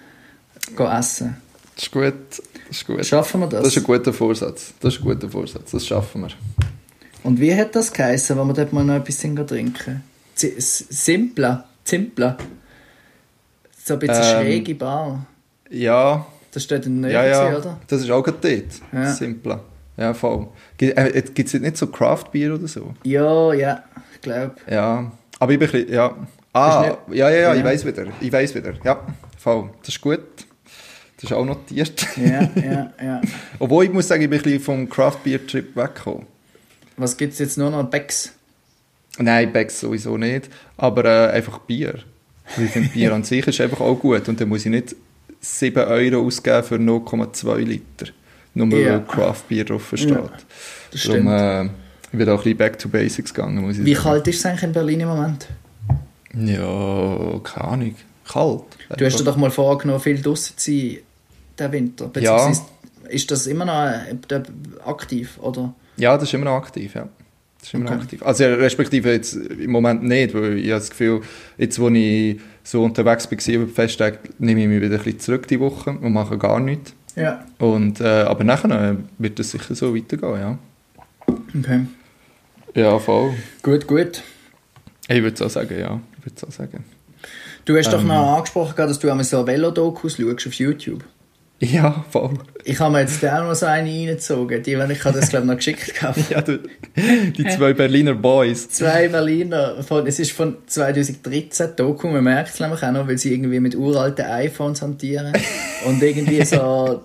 [0.78, 1.38] essen.
[1.76, 2.14] Das ist gut.
[2.30, 3.06] Das ist gut.
[3.06, 3.64] Schaffen wir das?
[3.64, 4.74] Das ist ein guter Vorsatz.
[4.80, 5.72] Das ist ein guter Vorsatz.
[5.72, 6.30] Das schaffen wir.
[7.24, 10.04] Und wie hat das geheißen, wenn wir dort mal noch etwas trinken trinken?
[10.36, 11.66] Z- S- Simpla.
[11.84, 12.38] Zimpla.
[13.84, 15.26] So ein bisschen Ähm, schräge Bar.
[15.70, 17.58] Ja, Das steht in der ja, ja.
[17.58, 17.80] oder?
[17.88, 18.82] Das ist auch gerade dort.
[18.92, 19.14] Ja.
[19.14, 19.62] Simpler.
[19.98, 20.48] Ja, voll.
[20.78, 22.94] Gibt äh, es nicht so Craft-Bier oder so?
[23.04, 24.56] Ja, ja, ich glaube.
[24.70, 25.12] Ja.
[25.40, 26.16] Aber ich bin ein bisschen, ja.
[26.54, 28.06] Ah, Ist ja, ja, ja, ich weiß wieder.
[28.22, 28.74] Ich weiß wieder.
[28.84, 29.02] Ja,
[29.38, 29.70] voll.
[29.82, 30.20] Das ist gut.
[31.18, 32.06] Das ist auch notiert.
[32.18, 33.22] Ja, ja, ja.
[33.60, 36.26] Obwohl ich muss sagen, ich bin ein bisschen vom Craft-Bier-Trip weggekommen.
[36.98, 37.84] Was gibt es jetzt nur noch?
[37.90, 38.34] Becks?
[39.18, 40.50] Nein, Becks sowieso nicht.
[40.78, 42.00] Aber äh, einfach Bier.
[42.56, 44.28] Weil Ich finde, Bier an sich ist einfach auch gut.
[44.28, 44.96] Und dann muss ich nicht
[45.40, 48.12] 7 Euro ausgeben für 0,2 Liter.
[48.54, 48.94] Nur Ja.
[48.94, 50.10] weil Craft-Bier drauf steht.
[50.12, 50.30] Ja,
[50.92, 51.30] das Darum, stimmt.
[51.30, 51.64] äh,
[52.12, 54.04] ich bin auch ein bisschen back to basics gegangen, muss ich Wie sagen.
[54.06, 55.48] kalt ist es eigentlich in Berlin im Moment?
[56.34, 57.96] Ja, keine Ahnung.
[58.28, 58.62] Kalt.
[58.98, 60.98] Du hast dir doch mal vorgenommen, viel draußen zu sein,
[61.60, 62.12] den Winter.
[62.20, 62.52] Ja.
[63.10, 64.42] Ist das immer noch äh,
[64.86, 65.74] aktiv, oder?
[65.98, 67.08] Ja, das ist immer noch aktiv, ja.
[67.66, 68.02] Das ist immer Okay.
[68.02, 68.24] aktiv.
[68.24, 71.22] Also respektive jetzt im Moment nicht, weil ich habe das Gefühl,
[71.58, 75.20] jetzt wo ich so unterwegs war über die Festtage, nehme ich mich wieder ein bisschen
[75.20, 76.94] zurück die Woche und mache gar nichts.
[77.16, 77.44] Ja.
[77.58, 80.58] Und, äh, aber nachher äh, wird es sicher so weitergehen, ja.
[81.58, 81.88] Okay.
[82.76, 83.34] Ja, voll.
[83.64, 84.22] Gut, gut.
[85.08, 86.00] Ich würde es auch sagen, ja.
[86.20, 86.84] Ich würde auch sagen.
[87.64, 88.08] Du hast doch Ähm.
[88.10, 91.04] noch angesprochen, dass du einmal so Velodokus schaust auf YouTube.
[91.62, 92.32] Ja, voll.
[92.66, 94.62] Ich habe mir jetzt auch noch so eine reingezogen.
[94.62, 96.20] Die, wenn ich habe das glaube ich noch geschickt gehabt.
[96.30, 96.60] Ja, du,
[96.98, 98.68] die zwei Berliner Boys.
[98.70, 103.18] Zwei Berliner, von, es ist von 2013 Doku, man merkt es nämlich auch noch, weil
[103.18, 105.32] sie irgendwie mit uralten iPhones hantieren
[105.86, 107.04] und irgendwie so,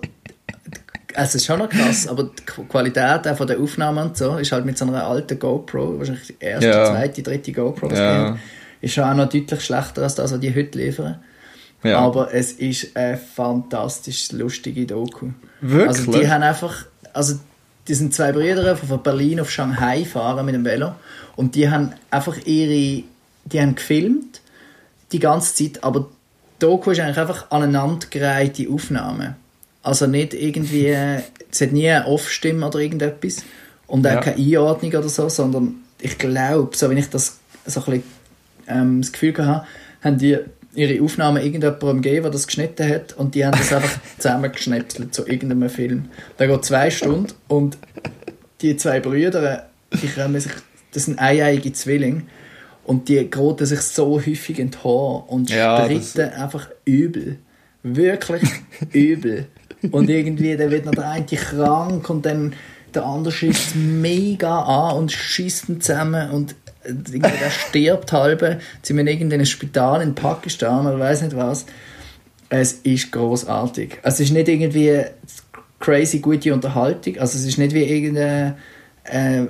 [1.13, 4.17] also es ist schon noch krass, aber die Qu- Qualität auch von der Aufnahme und
[4.17, 6.85] so ist halt mit so einer alten GoPro, wahrscheinlich die erste, Ja.
[6.85, 8.37] zweite, dritte GoPro, Ja.
[8.81, 11.19] ist schon auch noch deutlich schlechter als das, was die heute liefern.
[11.83, 11.99] Ja.
[11.99, 15.29] Aber es ist eine fantastisch lustige Doku.
[15.61, 15.87] Wirklich?
[15.87, 17.39] Also die haben einfach, also
[17.87, 20.93] die sind zwei Brüder, die von Berlin auf Shanghai fahren mit dem Velo
[21.35, 23.03] und die haben einfach ihre,
[23.45, 24.41] die haben gefilmt
[25.11, 26.05] die ganze Zeit, aber die
[26.59, 29.35] Doku ist eigentlich einfach aneinandergereihte Aufnahmen.
[29.83, 30.87] Also nicht irgendwie,
[31.51, 33.37] es hat nie eine Off-Stimme oder irgendetwas
[33.87, 34.21] und auch Ja.
[34.21, 38.03] keine Einordnung oder so, sondern ich glaube, so wenn ich das so ein bisschen
[38.67, 39.65] ähm, das Gefühl hatte,
[40.03, 40.37] haben die
[40.73, 45.27] ihre Aufnahmen irgendjemandem gegeben, der das geschnitten hat und die haben das einfach zusammengeschnetzelt zu
[45.27, 46.09] irgendeinem Film.
[46.39, 47.77] Der geht zwei Stunden und
[48.61, 49.67] die zwei Brüder,
[50.01, 50.51] die kommen sich,
[50.93, 52.23] das sind eineiige Zwillinge
[52.83, 57.39] und die geraten sich so häufig in die Haare und Ja, streiten einfach übel.
[57.83, 58.43] Wirklich
[58.91, 59.47] übel.
[59.89, 62.53] Und irgendwie, dann wird noch der eine krank und dann
[62.93, 68.59] der andere schießt mega an und schießt ihn zusammen und der stirbt halbe.
[68.81, 71.65] Sind in irgendeinem Spital in Pakistan oder weiß nicht was.
[72.49, 73.99] Es ist großartig.
[74.03, 75.03] Es ist nicht irgendwie
[75.79, 77.17] crazy gute Unterhaltung.
[77.17, 78.55] Also es ist nicht wie irgendeine
[79.03, 79.43] äh,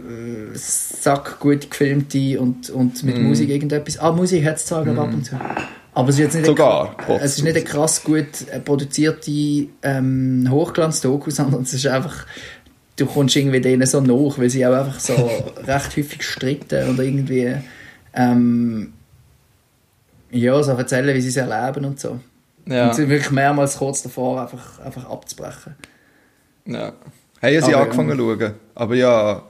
[0.54, 3.98] Sack gut gefilmte und, und mit Musik irgendetwas.
[4.00, 5.00] Ah, Musik hat es zwar mm.
[5.00, 5.36] ab und zu.
[5.94, 9.68] Aber es ist jetzt nicht Sogar, eine, es ist nicht eine krass gut äh, produzierte
[9.84, 12.26] ähm, Hochglanz-Doku, sondern es ist einfach
[13.02, 15.14] du kommst irgendwie denen so nach, weil sie auch einfach so
[15.68, 17.56] recht häufig stritten oder irgendwie
[18.14, 18.94] ähm,
[20.32, 22.20] ja, so erzählen, wie sie es erleben und so.
[22.68, 22.88] Ja.
[22.88, 25.76] Und sind wirklich mehrmals kurz davor, einfach, einfach abzubrechen.
[26.66, 26.94] Ja.
[27.42, 28.54] Haben ja sie Aber, angefangen zu schauen.
[28.76, 29.44] Aber ja,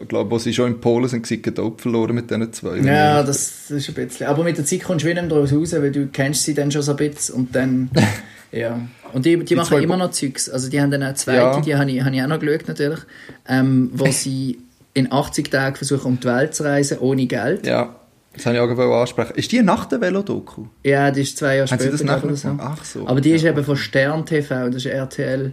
[0.00, 2.78] ich glaube, als sie schon in Polen sind, sind sie verloren mit diesen zwei.
[2.78, 4.26] Ja, das ist ein bisschen.
[4.26, 6.82] Aber mit der Zeit kommst du wieder daraus raus, weil du kennst sie dann schon
[6.82, 7.90] so ein bisschen und dann.
[8.52, 8.80] ja.
[9.12, 10.48] Und die, die, machen zwei immer noch Zeugs.
[10.48, 11.60] Also die haben dann eine zweite, Ja.
[11.60, 13.00] die habe ich, habe ich auch noch geschaut natürlich,
[13.48, 14.58] ähm, wo sie
[14.94, 17.66] in 80 Tagen versuchen, um die Welt zu reisen, ohne Geld.
[17.66, 17.94] Ja,
[18.34, 19.32] das habe ich auch ansprechen.
[19.36, 20.66] Ist die nach der Velodoku?
[20.84, 21.90] Ja, die ist zwei Jahre Haben sie später.
[21.98, 22.56] das nachher oder so.
[22.58, 23.06] Ach so.
[23.08, 23.50] Aber die ist Ja.
[23.50, 25.52] eben von Stern TV, das ist RTL.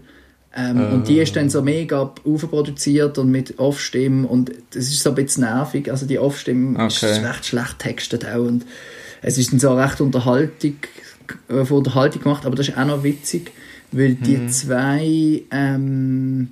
[0.55, 0.93] Ähm, Ah.
[0.93, 5.15] Und die ist dann so mega aufproduziert und mit Off-Stimmen und das ist so ein
[5.15, 5.91] bisschen nervig.
[5.91, 7.19] Also die Off-Stimme ist Okay.
[7.25, 8.65] recht schlecht textet auch und
[9.21, 10.75] es ist dann so recht Unterhaltung,
[11.49, 13.51] äh, von Unterhaltung gemacht, aber das ist auch noch witzig,
[13.91, 14.49] weil die Mhm.
[14.49, 16.49] zwei ähm,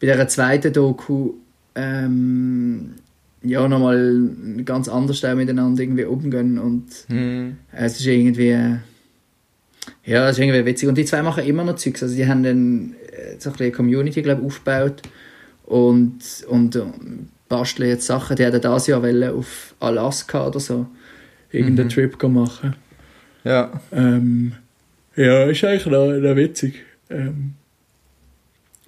[0.00, 1.34] bei der zweiten Doku
[1.74, 2.94] ähm,
[3.42, 4.28] ja nochmal
[4.64, 7.56] ganz anders auch miteinander irgendwie umgehen und Hm.
[7.72, 8.76] es ist irgendwie.
[10.04, 10.88] Ja, es ist irgendwie witzig.
[10.88, 12.02] Und die zwei machen immer noch Zeugs.
[12.02, 15.02] Also die haben dann äh, so ein eine Community, glaube ich, aufgebaut.
[15.64, 16.82] Und, und äh,
[17.48, 18.36] basteln jetzt Sachen.
[18.36, 20.86] Die hätten das Jahr auf Alaska oder so
[21.50, 22.74] irgendeinen Trip gehen machen.
[23.46, 23.70] Ja.
[23.92, 24.52] Ähm,
[25.14, 26.74] ja, ist eigentlich noch, noch witzig.
[27.10, 27.54] Ähm,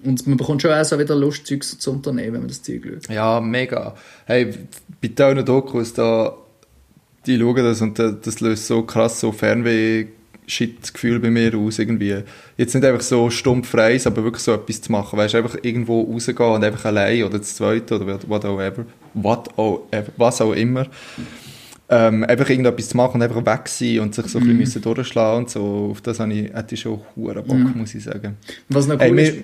[0.03, 2.83] und man bekommt schon auch so wieder Lust, Zeugs zu unternehmen, wenn man das Zeug
[2.85, 3.09] schaut.
[3.13, 3.95] Ja, mega.
[4.25, 4.53] Hey,
[5.01, 6.33] bei diesen Dokus, da,
[7.25, 12.23] die schauen das und da- das löst so krass so Fernweh-Shit-Gefühl bei mir aus irgendwie.
[12.57, 15.17] Jetzt nicht einfach so stumpf reis, aber wirklich so etwas zu machen.
[15.17, 18.59] Weißt du, einfach irgendwo rausgehen und einfach allein oder zu zweit oder what- what auch
[18.61, 20.87] ever, what auch ever, was auch immer.
[21.91, 24.57] Ähm, einfach irgendetwas zu machen und einfach weg sein und sich so ein Mhm.
[24.59, 25.87] bisschen müssen durchschlagen und so.
[25.91, 27.73] Auf das habe ich, ich schon hure Bock, Mhm.
[27.77, 28.37] muss ich sagen.
[28.69, 29.37] Was noch cool wir- ist,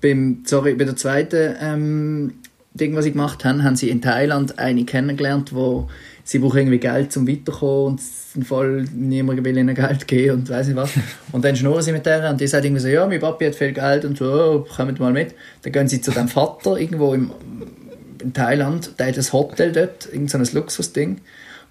[0.00, 2.32] beim, sorry, bei der zweiten ähm,
[2.72, 5.88] Ding, was sie gemacht haben, haben sie in Thailand eine kennengelernt, wo
[6.24, 10.36] sie brauchen irgendwie Geld zum Weiterkommen und es sind voll niemand will ihnen Geld geben
[10.38, 10.90] und weiß nicht was.
[11.32, 13.54] Und dann schnurren sie mit der und die sagt irgendwie so, ja, mein Papi hat
[13.56, 14.24] viel Geld und so,
[14.66, 15.34] oh, kommt mal mit.
[15.62, 17.30] Dann gehen sie zu dem Vater irgendwo im,
[18.22, 21.18] in Thailand, der hat ein Hotel dort, irgend so ein Luxusding.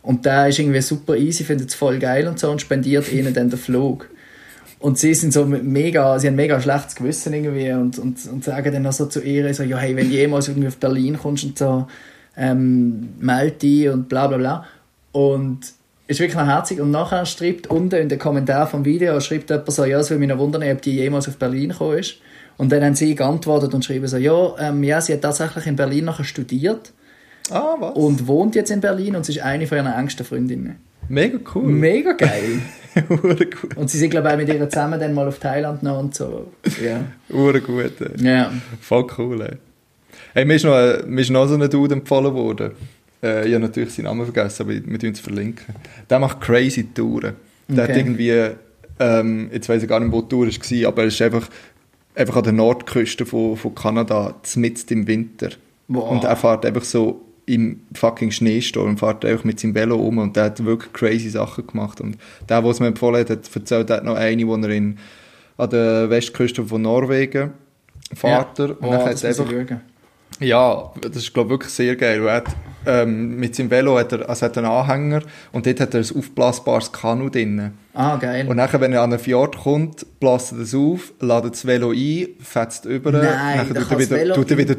[0.08, 3.34] Und der ist irgendwie super easy, findet es voll geil und so und spendiert ihnen
[3.34, 4.10] dann den Flug.
[4.80, 8.72] Und sie sind so mega, sie haben mega schlechtes Gewissen irgendwie und, und, und sagen
[8.72, 11.44] dann auch so zu ihr, so, ja, hey, wenn du jemals irgendwie auf Berlin kommst
[11.44, 11.88] und so,
[12.38, 14.66] ähm, meld dich und bla bla bla.
[15.12, 15.60] Und
[16.08, 16.80] ist wirklich noch herzig.
[16.80, 20.22] Und nachher schreibt unten in den Kommentar vom Video, schreibt jemand so, ja, es würde
[20.22, 22.16] mich noch wundern, ob die jemals auf Berlin gekommen ist.
[22.56, 25.76] Und dann haben sie geantwortet und schreiben so, ja, ähm, ja, sie hat tatsächlich in
[25.76, 26.94] Berlin nachher studiert
[27.52, 27.96] Ah, was?
[27.96, 30.76] und wohnt jetzt in Berlin und sie ist eine von ihren engsten Freundinnen.
[31.10, 31.64] Mega cool.
[31.64, 32.60] Mega geil.
[33.08, 33.76] Gut.
[33.76, 36.16] Und sie sind, glaube ich, auch mit ihr zusammen dann mal auf Thailand noch und
[36.16, 36.52] so.
[36.84, 37.02] Ja.
[37.32, 37.94] Hure gut.
[38.18, 38.52] Ja.
[38.82, 39.58] Voll cool, ey.
[40.34, 42.72] Hey, mir ist noch, mir ist noch so ein Dude empfohlen worden.
[43.24, 45.76] Äh, ich habe natürlich seinen Namen vergessen, aber wir tun es verlinken.
[46.10, 47.36] Der macht crazy Touren.
[47.68, 47.92] Der Okay.
[47.94, 48.50] hat irgendwie,
[49.00, 51.50] ähm, jetzt weiß ich gar nicht, wo die Tour war, aber er ist einfach,
[52.16, 55.50] einfach an der Nordküste von, von Kanada, mitten im Winter.
[55.88, 56.10] Wow.
[56.12, 60.36] Und er fährt einfach so im fucking Schneesturm, fährt einfach mit seinem Velo um und
[60.36, 62.00] der hat wirklich crazy Sachen gemacht.
[62.02, 64.70] Und der, der es mir empfohlen hat, hat erzählt, der hat noch eine, wo er
[64.70, 65.00] in,
[65.58, 67.52] an der Westküste von Norwegen
[68.14, 68.60] fährt.
[68.60, 68.70] er.
[68.72, 69.80] Und Oh, dann hat er muss ich einfach
[70.40, 72.22] ja, das ist glaube wirklich sehr geil.
[72.28, 72.56] Er hat,
[72.86, 76.02] ähm, mit seinem Velo hat er, also hat er einen Anhänger und dort hat er
[76.02, 77.72] ein aufblasbares Kanu drin.
[77.94, 78.48] Ah, geil.
[78.48, 81.92] Und dann, wenn er an einen Fjord kommt, bläst er das auf, ladet das Velo
[81.92, 83.12] ein, fetzt über.
[83.12, 84.76] Nein, dann da tut er wieder, tut er wieder,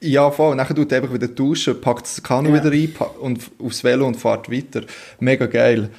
[0.00, 2.62] ja voll, dann tut er einfach wieder duschen, packt das Kanu Ja.
[2.64, 4.82] wieder ein pa- und aufs Velo und fährt weiter.
[5.20, 5.90] Mega geil.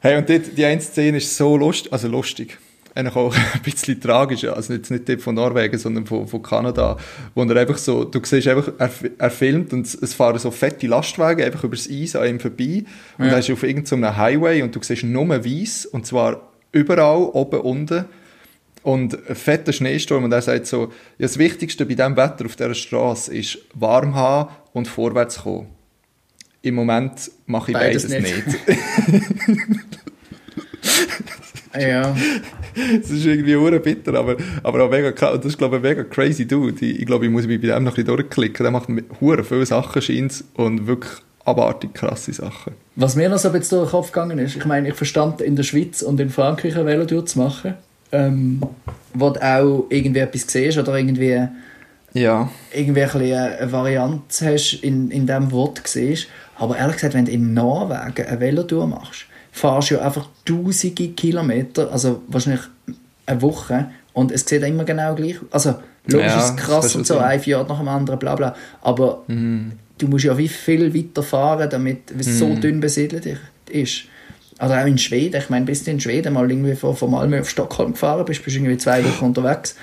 [0.00, 2.58] Hey, und dort, die eine Szene ist so lustig, also lustig.
[2.94, 6.96] Eigentlich auch ein bisschen tragisch, also jetzt nicht von Norwegen, sondern von, von Kanada,
[7.34, 10.86] wo er einfach so, du siehst einfach, er, er filmt und es- fahren so fette
[10.86, 12.84] Lastwagen einfach übers Eis an ihm vorbei
[13.18, 13.32] und Ja.
[13.32, 18.04] er ist auf irgendeinem Highway und du siehst nur weiß und zwar überall, oben, unten
[18.84, 20.82] und ein fetter Schneesturm und er sagt so,
[21.18, 25.68] ja, das Wichtigste bei diesem Wetter auf dieser Straße ist warm haben und vorwärts kommen.
[26.60, 28.46] Im Moment mache ich Beides beides, nicht.
[28.46, 28.58] nicht.
[31.80, 32.14] ja.
[33.00, 36.04] Das ist irgendwie hure bitter, aber, aber auch mega, das ist glaube ich ein mega
[36.04, 36.84] crazy Dude.
[36.84, 38.64] Ich, ich glaube, ich muss mich bei dem noch ein bisschen durchklicken.
[38.64, 38.88] Der macht
[39.20, 41.12] hure viele Sachen scheint's und wirklich
[41.46, 42.74] abartig krasse Sachen.
[42.96, 45.40] Was mir noch so ein bisschen durch den Kopf gegangen ist, ich meine, ich verstand
[45.40, 47.74] in der Schweiz und in Frankreich eine Velotour zu machen,
[48.14, 48.60] ähm,
[49.12, 51.46] wo du auch irgendwie etwas siehst oder irgendwie,
[52.14, 52.48] Ja.
[52.72, 53.10] irgendwie ein
[53.60, 56.26] eine Varianz hast in, in dem, was du siehst.
[56.56, 61.08] Aber ehrlich gesagt, wenn du in Norwegen eine Velotour machst, fahrst du ja einfach tausende
[61.08, 62.62] Kilometer, also wahrscheinlich
[63.26, 65.66] eine Woche, und es sieht immer genau gleich aus.
[65.66, 68.54] Also, logisch Ja, ist es krass und so, ein Fjord nach dem anderen, bla bla.
[68.82, 69.72] Aber Mhm.
[69.98, 73.26] du musst ja wie viel weiter fahren, damit es so dünn besiedelt
[73.70, 74.04] ist.
[74.60, 75.40] Oder auch in Schweden.
[75.40, 78.44] Ich meine, bist du in Schweden mal irgendwie von, von Malmö auf Stockholm gefahren, bist,
[78.44, 79.76] bist irgendwie zwei Wochen unterwegs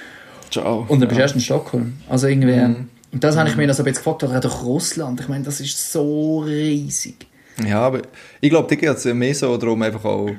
[0.49, 0.85] Ciao.
[0.87, 1.21] und dann bist du ja.
[1.21, 1.93] erst in Stockholm.
[2.07, 2.53] Also irgendwie,
[3.11, 5.19] und das habe ich mir noch so ein bisschen gefragt, oder auch durch Russland.
[5.19, 7.27] Ich meine, das ist so riesig.
[7.67, 8.01] Ja, aber
[8.39, 10.29] ich glaube, da geht es mehr so darum, einfach auch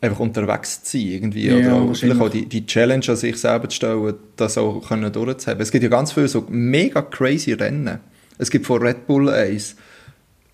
[0.00, 1.48] einfach unterwegs zu sein irgendwie.
[1.48, 4.86] Ja, oder auch, vielleicht auch die, die Challenge an sich selber zu stellen, das auch
[4.86, 5.62] können durchzuhaben.
[5.62, 8.00] Es gibt ja ganz viele so mega crazy Rennen.
[8.36, 9.76] Es gibt von Red Bull eins,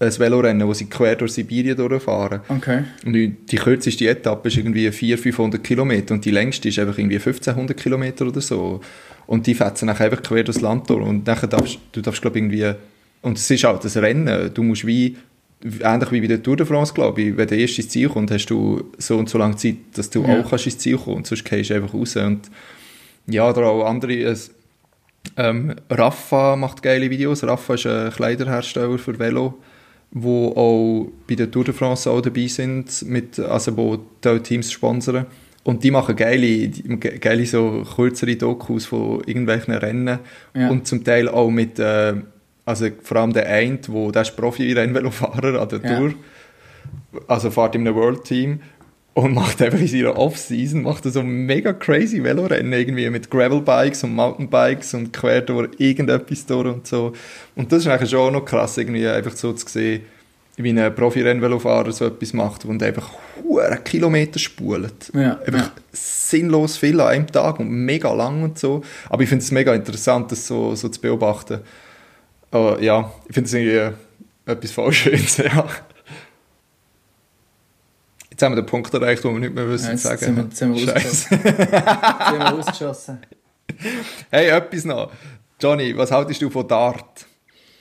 [0.00, 2.40] ein Velorennen, wo sie quer durch Sibirien durchfahren.
[2.48, 2.84] Okay.
[3.04, 7.16] Und die, kürzeste Etappe ist irgendwie 400, 500 Kilometer und die längste ist einfach irgendwie
[7.16, 8.80] 1500 Kilometer oder so.
[9.26, 11.06] Und die fetzen dann einfach quer durchs Land durch.
[11.06, 12.72] Und dann darfst du darfst, glaube irgendwie,
[13.22, 15.16] und es ist halt das Rennen, du musst wie,
[15.82, 18.32] ähnlich wie bei der Tour de France, glaube ich, wenn du erst ins Ziel kommst,
[18.32, 20.40] hast du so und so lange Zeit, dass du Ja.
[20.40, 22.16] auch kannst ins Ziel kommen sonst gehst du einfach raus.
[22.16, 22.50] Und
[23.26, 24.50] ja, oder auch andere, es,
[25.36, 27.44] ähm, Rafa macht geile Videos.
[27.44, 29.58] Rafa ist ein Kleiderhersteller für Velo,
[30.12, 34.72] wo auch bei der Tour de France auch dabei sind, mit, also wo die Teams
[34.72, 35.26] sponsern.
[35.62, 40.18] Und die machen geile, geile so kürzere Dokus von irgendwelchen Rennen
[40.54, 40.70] Ja.
[40.70, 42.14] und zum Teil auch mit, äh,
[42.64, 45.98] also vor allem der eine, wo der ist Profi-Rennvelofahrer an der Ja.
[45.98, 46.14] Tour,
[47.28, 48.60] also fährt in einem World Team
[49.14, 54.04] und macht einfach in seiner Off-Season macht er so mega crazy Velorennen irgendwie mit Gravelbikes
[54.04, 57.12] und Mountainbikes und quer durch irgendetwas durch und so.
[57.56, 60.02] Und das ist eigentlich schon auch noch krass, irgendwie einfach so zu sehen,
[60.56, 63.10] wie ein Profi-Rennvelofahrer so etwas macht und einfach
[63.42, 65.10] hure Kilometer spult.
[65.14, 65.72] Ja, Einfach ja.
[65.92, 68.82] sinnlos viel an einem Tag und mega lang und so.
[69.08, 71.60] Aber ich finde es mega interessant, das so, so zu beobachten.
[72.50, 73.96] Aber ja, ich finde es irgendwie
[74.46, 75.68] etwas voll Schönes, ja.
[78.40, 80.18] Jetzt haben wir den Punkt erreicht, wo wir nicht mehr wissen jetzt sagen.
[80.18, 80.80] sind wir- jetzt sind wir
[82.30, 83.18] sind ausgeschossen.
[84.30, 85.10] Hey, etwas noch.
[85.60, 87.26] Johnny, was haltest du von Dart?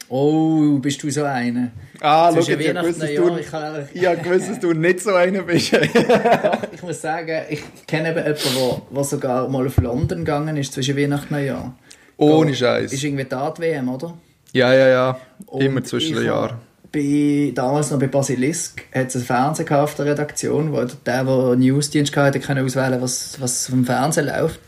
[0.10, 1.72] Oh, bist du so einer?
[2.02, 4.74] Ah, schau, ich Weihnachten gewusst, dass und du, Neujahr, ich ich habe gewusst, dass du
[4.74, 5.72] nicht so einer bist.
[5.74, 10.74] Doch, ich muss sagen, ich kenne eben jemanden, der, sogar mal auf London gegangen ist
[10.74, 11.74] zwischen Weihnachten und Neujahr.
[12.18, 12.92] Ohne Scheiß.
[12.92, 14.14] Ist irgendwie Dart-WM, oder?
[14.52, 15.20] Ja, ja, ja.
[15.46, 16.58] Und Immer zwischen den Jahren.
[16.92, 21.56] Bei, damals noch bei Basilisk hat es einen Fernseher auf der Redaktion, wo der, der
[21.56, 24.60] Newsdienst hatte, konnte auswählen, was, was vom Fernsehen läuft.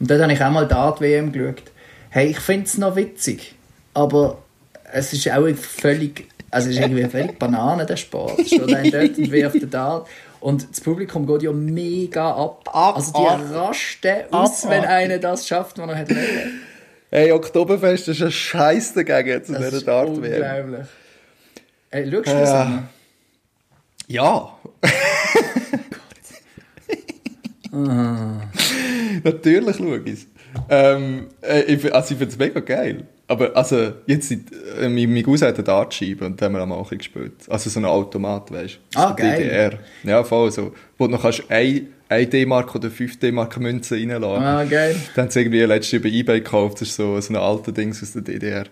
[0.00, 1.62] Und dort habe ich auch mal Dart-WM geschaut.
[2.10, 3.54] Hey, ich finde es noch witzig,
[3.92, 4.38] aber
[4.92, 8.40] es ist auch völlig, also es ist irgendwie völlig Banane, der Sport.
[8.46, 10.08] Steht dort und wirft den Dart.
[10.40, 12.70] Und das Publikum geht ja mega ab.
[12.72, 13.40] also die ab.
[13.52, 14.88] rasten aus, wenn Abartig.
[14.90, 16.60] einer das schafft, was er hat wollen.
[17.10, 20.32] Hey, Oktoberfest ist ein Scheiß dagegen zu Das dieser Dart-WM.
[20.64, 20.86] unglaublich.
[21.96, 22.62] Hey, schaust du das Ja.
[22.62, 22.88] an?
[24.06, 24.58] Ja.
[29.24, 30.26] Natürlich schaue ich es.
[30.68, 33.06] Ähm, äh, ich, also ich finde es mega geil.
[33.28, 36.60] Aber also, jetzt sind, äh, mein, mein Cousin hat eine Dartscheibe und da haben wir
[36.60, 37.32] am Anfang gespielt.
[37.48, 38.98] Also so ein Automat, weißt du?
[38.98, 39.38] Ah, geil.
[39.38, 39.78] DDR.
[40.02, 40.74] Ja, voll so.
[40.98, 44.44] Wo du noch kannst ein, ein D-Mark oder 5 D-Mark Münzen reinladen.
[44.44, 44.94] Ah, geil.
[45.14, 48.02] Dann haben sie irgendwie letztes über Ebay gekauft, das ist so, so ein alter Dings
[48.02, 48.64] aus der DDR.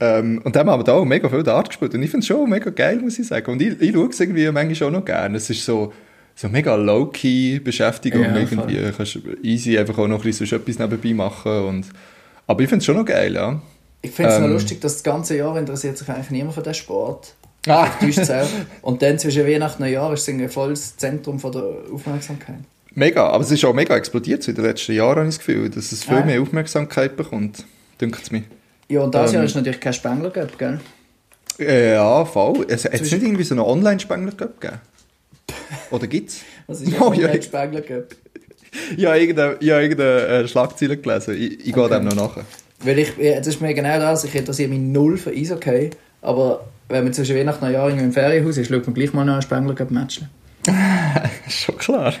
[0.00, 1.94] Ähm, und dann haben wir da auch mega viel Dart gespielt.
[1.94, 3.50] Und ich finde es schon mega geil, muss ich sagen.
[3.52, 5.36] Und ich, ich schaue es irgendwie manchmal schon noch gerne.
[5.36, 5.92] Es ist so,
[6.34, 8.22] so mega low-key Beschäftigung.
[8.22, 8.76] Ja, irgendwie.
[8.76, 11.64] Du kannst easy einfach auch noch ein bisschen etwas nebenbei machen.
[11.64, 11.86] Und,
[12.46, 13.60] aber ich finde es schon noch geil, ja.
[14.02, 14.52] Ich finde es noch Ähm.
[14.52, 17.34] lustig, dass das ganze Jahr interessiert sich eigentlich niemand für den Sport.
[17.66, 17.86] Ah.
[17.86, 18.46] Auch.
[18.82, 22.56] Und dann zwischen Weihnachten und Neujahr ist es irgendwie voll das Zentrum von der Aufmerksamkeit.
[22.94, 25.44] Mega, aber es ist auch mega explodiert so in den letzten Jahren, habe ich das
[25.44, 26.24] Gefühl, dass es viel Ah.
[26.24, 27.64] mehr Aufmerksamkeit bekommt.
[28.00, 28.42] Dünkt es mir.
[28.88, 29.36] Ja, und das Ähm.
[29.36, 30.80] Jahr ist natürlich kein Spengler gehabt, gell?
[31.58, 32.64] Äh, Ja, voll.
[32.68, 34.80] Es hat es nicht irgendwie so einen Online-Spengler gegeben?
[35.90, 36.40] Oder gibt's?
[36.66, 37.28] Was ist Oh, oh, ja.
[37.34, 37.42] ja.
[37.42, 38.16] Spengler gehabt?
[38.96, 41.34] Ja, irgendeine, ja, irgendeine äh, Schlagzeile gelesen.
[41.36, 41.94] Ich, ich gehe Okay.
[41.94, 42.44] dem noch nachher.
[42.80, 45.90] Weil ich, ja, das ist mir genau das, ich interessiere mich null für Eishockey,
[46.22, 49.36] aber wenn man zwischen Weihnachten und irgendwie im Ferienhaus ist, schaut man gleich mal noch
[49.36, 50.20] ein Spengler gehabt Match.
[51.48, 52.14] Schon klar.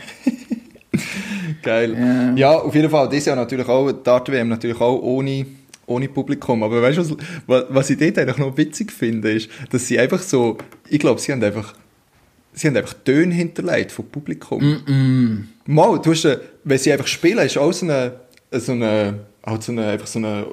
[1.62, 1.94] Geil.
[1.94, 2.34] Ja.
[2.34, 2.58] Ja.
[2.58, 3.08] auf jeden Fall.
[3.08, 5.46] Dieses Jahr natürlich auch, Dart WM natürlich auch ohne,
[5.86, 6.62] ohne Publikum.
[6.62, 10.20] Aber weißt du, was, was, ich dort eigentlich noch witzig finde, ist, dass sie einfach
[10.22, 10.56] so,
[10.88, 11.74] ich glaube, sie haben einfach,
[12.52, 15.48] sie haben einfach Töne hinterlegt vom Publikum.
[15.66, 18.12] Mal, du hast, eine- wenn sie einfach spielen, ist auch so eine,
[18.52, 19.14] so eine,
[19.44, 20.46] halt so eine, einfach so eine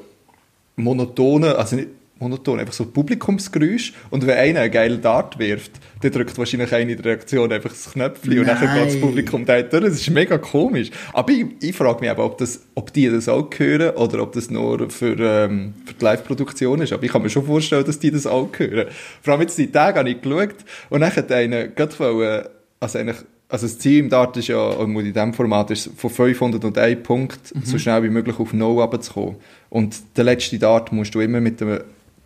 [0.75, 1.89] monotone, also nicht
[2.21, 3.93] monoton, einfach so Publikumsgeräusch.
[4.09, 7.71] Und wenn einer einen geilen Dart wirft, dann drückt wahrscheinlich eine in der Reaktion einfach
[7.71, 9.01] das Knöpfchen und dann geht das.
[9.01, 9.83] Publikum dort durch.
[9.83, 10.91] Das ist mega komisch.
[11.13, 14.33] Aber ich, ich frage mich aber, ob, das, ob die das auch hören oder ob
[14.33, 16.93] das nur für, ähm, für die Live-Produktion ist.
[16.93, 18.87] Aber ich kann mir schon vorstellen, dass die das auch hören.
[19.21, 20.55] Vor allem jetzt die Tage habe ich geschaut
[20.89, 22.45] und dann hat einer gerade wollen,
[22.79, 23.17] also eigentlich
[23.51, 27.65] also das Ziel im Dart ist ja, und in diesem Format ist von 501 Punkten
[27.65, 29.35] so schnell wie möglich auf No runterzukommen.
[29.69, 31.81] Und der letzte Dart musst du immer mit dem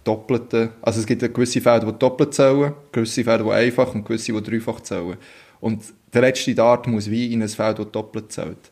[0.06, 4.06] doppelte, also es gibt ja gewisse Felder, die doppelt zählen, gewisse Felder, die einfach und
[4.06, 5.18] gewisse, die dreifach zählen.
[5.60, 5.84] Und
[6.14, 8.72] der letzte Dart muss wie in ein Feld, das doppelt zählt.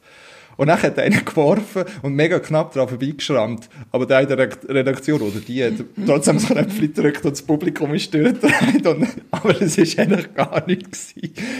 [0.55, 3.67] Und dann hat einer geworfen und mega knapp daran vorbeigeschrammt.
[3.91, 5.73] Aber der in der Redaktion, oder die, hat
[6.05, 8.85] trotzdem so ein Äpfel gedrückt und das Publikum ist durchgedreht.
[9.31, 11.15] Aber das war eigentlich gar nichts.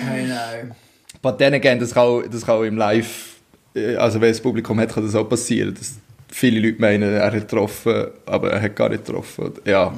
[0.06, 0.76] Hey, nein.
[1.24, 3.38] Bei denen gehen, das kann, auch- das kann auch im Live,
[3.76, 5.74] äh, also wenn das Publikum hat, kann das auch passieren.
[5.74, 5.96] Dass
[6.34, 9.52] viele Leute meinen, er hat getroffen, aber er hat gar nicht getroffen.
[9.66, 9.94] Ja,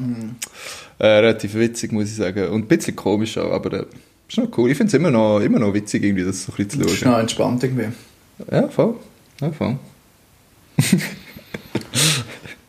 [1.00, 2.48] äh, relativ witzig, muss ich sagen.
[2.50, 3.86] Und ein bisschen komisch auch, aber äh,
[4.28, 4.70] ist noch cool.
[4.72, 6.94] Ich finde es immer noch, immer noch witzig, irgendwie, das so ein bisschen Das zu
[6.94, 7.12] ist schauen.
[7.12, 7.88] noch entspannt irgendwie.
[8.52, 8.96] Ja, voll.
[9.42, 9.78] Ja, voll.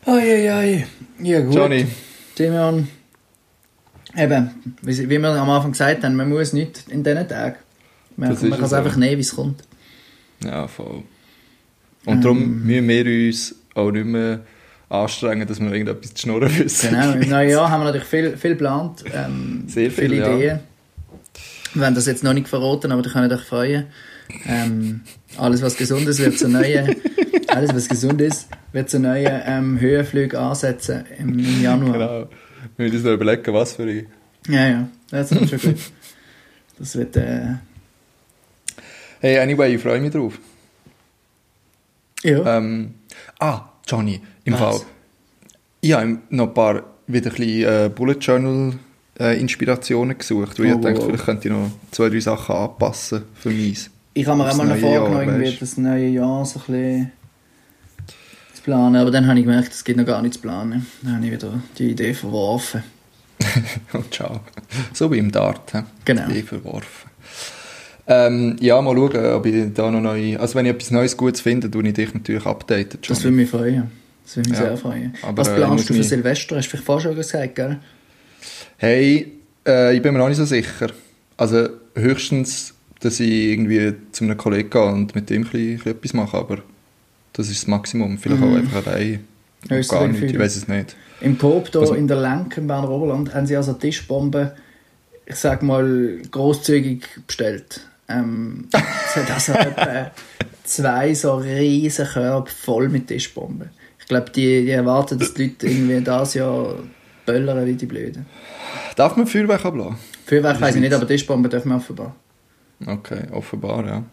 [0.05, 0.11] Ai,
[0.47, 0.87] ai, ai.
[1.21, 1.55] Ja, gut.
[1.55, 1.85] Johnny,
[2.35, 2.87] Timon,
[4.15, 4.49] eben,
[4.81, 7.57] wie, wie wir am Anfang gesagt haben, man muss nicht in diesen Tagen.
[8.15, 9.63] Man, Das man ist kann es einfach nehmen, wie es kommt.
[10.43, 11.03] ja, voll.
[12.05, 14.41] Und darum müssen wir uns auch nicht mehr
[14.89, 16.89] anstrengen, dass wir irgendetwas zu schnurren wissen.
[16.89, 19.03] Genau, im neuen Jahr haben wir natürlich viel, viel geplant.
[19.13, 20.35] Ähm, Sehr viel, viele ja.
[20.35, 20.59] Ideen.
[21.73, 23.87] Wir haben das jetzt noch nicht verraten, aber ihr könnt euch freuen.
[24.45, 25.01] Ähm,
[25.37, 26.95] alles, was gesund ist, wird zu neuen,
[27.47, 31.93] alles, was gesund ist, wird zu neuen ähm, Höhenflügen ansetzen im, im Januar.
[31.93, 32.29] Genau.
[32.77, 34.05] Wir müssen uns noch überlegen, was für ich.
[34.47, 35.79] Ja, ja, das ist schon gut.
[36.79, 37.55] Das wird, äh,
[39.19, 40.37] Hey, anyway, ich freue mich drauf.
[42.23, 42.57] ja.
[42.57, 42.93] Ähm,
[43.39, 44.59] ah, Johnny, im Was?
[44.59, 44.81] Fall.
[45.81, 48.73] Ich habe noch ein paar wieder ein bisschen, äh, Bullet Journal
[49.19, 51.05] äh, Inspirationen gesucht, weil Oh, ich dachte, wow.
[51.05, 53.89] vielleicht könnte ich noch zwei, drei Sachen anpassen für mich.
[54.13, 57.11] Ich habe mir auch mal Jahr, vorgenommen, das neue Jahr so ein bisschen
[58.53, 60.85] zu planen, aber dann habe ich gemerkt, es gibt noch gar nichts zu planen.
[61.03, 62.83] Dann habe ich wieder die Idee verworfen.
[63.93, 64.41] Und ciao.
[64.93, 65.71] So wie im Dart.
[65.71, 65.79] he?
[66.05, 66.27] Genau.
[66.27, 67.09] Die verworfen.
[68.07, 70.37] Ähm, ja, mal schauen, ob ich da noch neu...
[70.37, 72.99] Also wenn ich etwas Neues, Gutes finde, tue ich dich natürlich updaten.
[73.07, 73.91] Das würde mich freuen.
[74.23, 74.65] Das würde mich Ja.
[74.65, 75.13] sehr freuen.
[75.21, 76.55] Aber, Was äh, planst du für Silvester?
[76.55, 77.79] Hast du vielleicht vorher schon gesagt, gell?
[78.77, 79.33] Hey,
[79.67, 80.91] äh, ich bin mir noch nicht so sicher.
[81.35, 85.77] Also höchstens, dass ich irgendwie zu einem Kollegen gehe und mit dem ein bisschen, ein
[85.77, 86.57] bisschen etwas mache, aber
[87.33, 88.17] das ist das Maximum.
[88.17, 89.25] Vielleicht auch einfach allein.
[89.69, 90.95] Ist gar nicht, ich weiß es nicht.
[91.19, 94.51] Im Coop hier in der Lenk im Berner Oberland haben sie also Tischbomben,
[95.25, 97.81] ich sag mal, großzügig bestellt.
[98.09, 100.11] Ähm, es hat also etwa
[100.63, 103.69] zwei so riesen Körbe voll mit Tischbomben.
[103.99, 106.75] Ich glaube, die, die erwarten, dass die Leute irgendwie das Jahr
[107.25, 108.25] böllern wie die Blöden.
[108.95, 109.97] Darf man Feuerwerk ablassen?
[110.25, 112.15] Feuerwerk weiß ich nicht, aber Tischbomben dürfen wir offenbar.
[112.85, 114.03] Okay, offenbar, ja.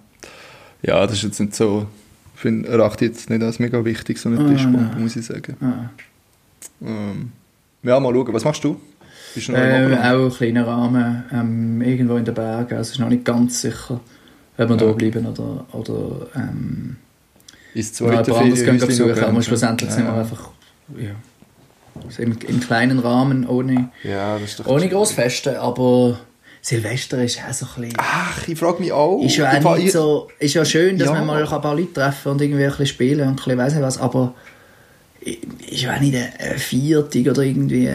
[0.83, 1.87] Ja, das ist jetzt nicht so...
[2.35, 5.01] Ich finde, erachte jetzt nicht als mega wichtig, so eine Ah, Tischbombe, nein.
[5.03, 5.57] muss ich sagen.
[5.61, 5.89] Ah.
[6.85, 7.31] Ähm,
[7.85, 8.35] ja, mal schauen.
[8.35, 8.81] Was machst du?
[9.35, 10.05] Bist du noch Äh, Oberland?
[10.05, 12.77] auch ein kleiner Rahmen, ähm, irgendwo in den Bergen.
[12.77, 14.01] Also es ist noch nicht ganz sicher,
[14.59, 14.77] ob wir Ja.
[14.77, 16.97] da bleiben oder, oder ähm,
[17.75, 19.25] jemand zweite anderes gehen besuchen.
[19.25, 19.97] Aber schlussendlich ja.
[19.97, 20.49] sind wir einfach
[20.99, 21.11] ja,
[22.09, 25.61] so im, im kleinen Rahmen, ohne, Ja, ist ohne Grossfeste.
[25.61, 26.19] Aber
[26.63, 27.97] Silvester ist auch so ein bisschen...
[27.99, 29.23] Ach, ich frage mich auch.
[29.23, 31.15] Ist ja auch nicht ich- so, ist ja schön, dass Ja.
[31.15, 33.75] man mal ein paar Leute treffen und irgendwie ein bisschen spielen und ein bisschen weiss
[33.75, 34.35] nicht was, aber
[35.25, 37.91] ist ja auch nicht ein Viertig oder irgendwie, äh,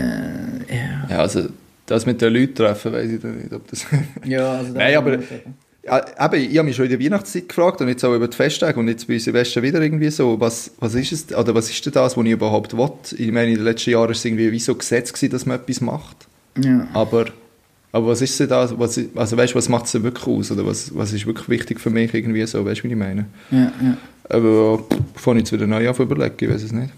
[0.69, 1.07] ja.
[1.09, 1.47] Ja, also
[1.85, 3.85] das mit den Leuten treffen, weiß ich nicht, ob das...
[4.25, 5.19] Ja, also Nein, aber
[5.83, 8.35] ja, eben, ich habe mich schon in der Weihnachtszeit gefragt und jetzt auch über die
[8.35, 11.83] Festtage und jetzt bei Silvester wieder irgendwie so, was, was ist es, oder was ist
[11.85, 12.89] denn das, was ich überhaupt will?
[13.17, 15.57] Ich meine, in den letzten Jahren war es irgendwie wie so Gesetz gewesen, dass man
[15.59, 16.27] etwas macht,
[16.63, 16.87] Ja.
[16.93, 17.27] aber,
[17.91, 20.65] aber was ist denn das, was, also weißt was macht es denn wirklich aus, oder
[20.65, 23.25] was, was ist wirklich wichtig für mich irgendwie so, weißt du, wie ich meine?
[23.49, 23.97] Ja, ja,
[24.29, 24.83] Aber
[25.15, 26.89] fange ich jetzt wieder neu an zu überlegen, ich weiß es nicht.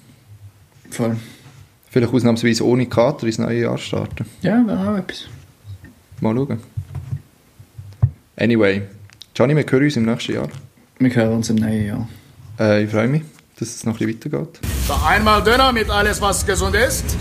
[0.94, 1.18] Voll.
[1.90, 4.26] Vielleicht ausnahmsweise ohne Kater ins neue Jahr starten.
[4.42, 5.26] Ja, wäre auch etwas.
[6.22, 6.60] Mal schauen.
[8.38, 8.84] Anyway,
[9.36, 10.50] Johnny, wir hören uns im nächsten Jahr.
[11.00, 12.10] Wir hören uns im neuen Jahr.
[12.60, 13.24] Äh, ich freue mich,
[13.60, 14.60] dass es noch ein bisschen weitergeht.
[14.88, 17.18] So einmal Döner mit alles, was gesund ist.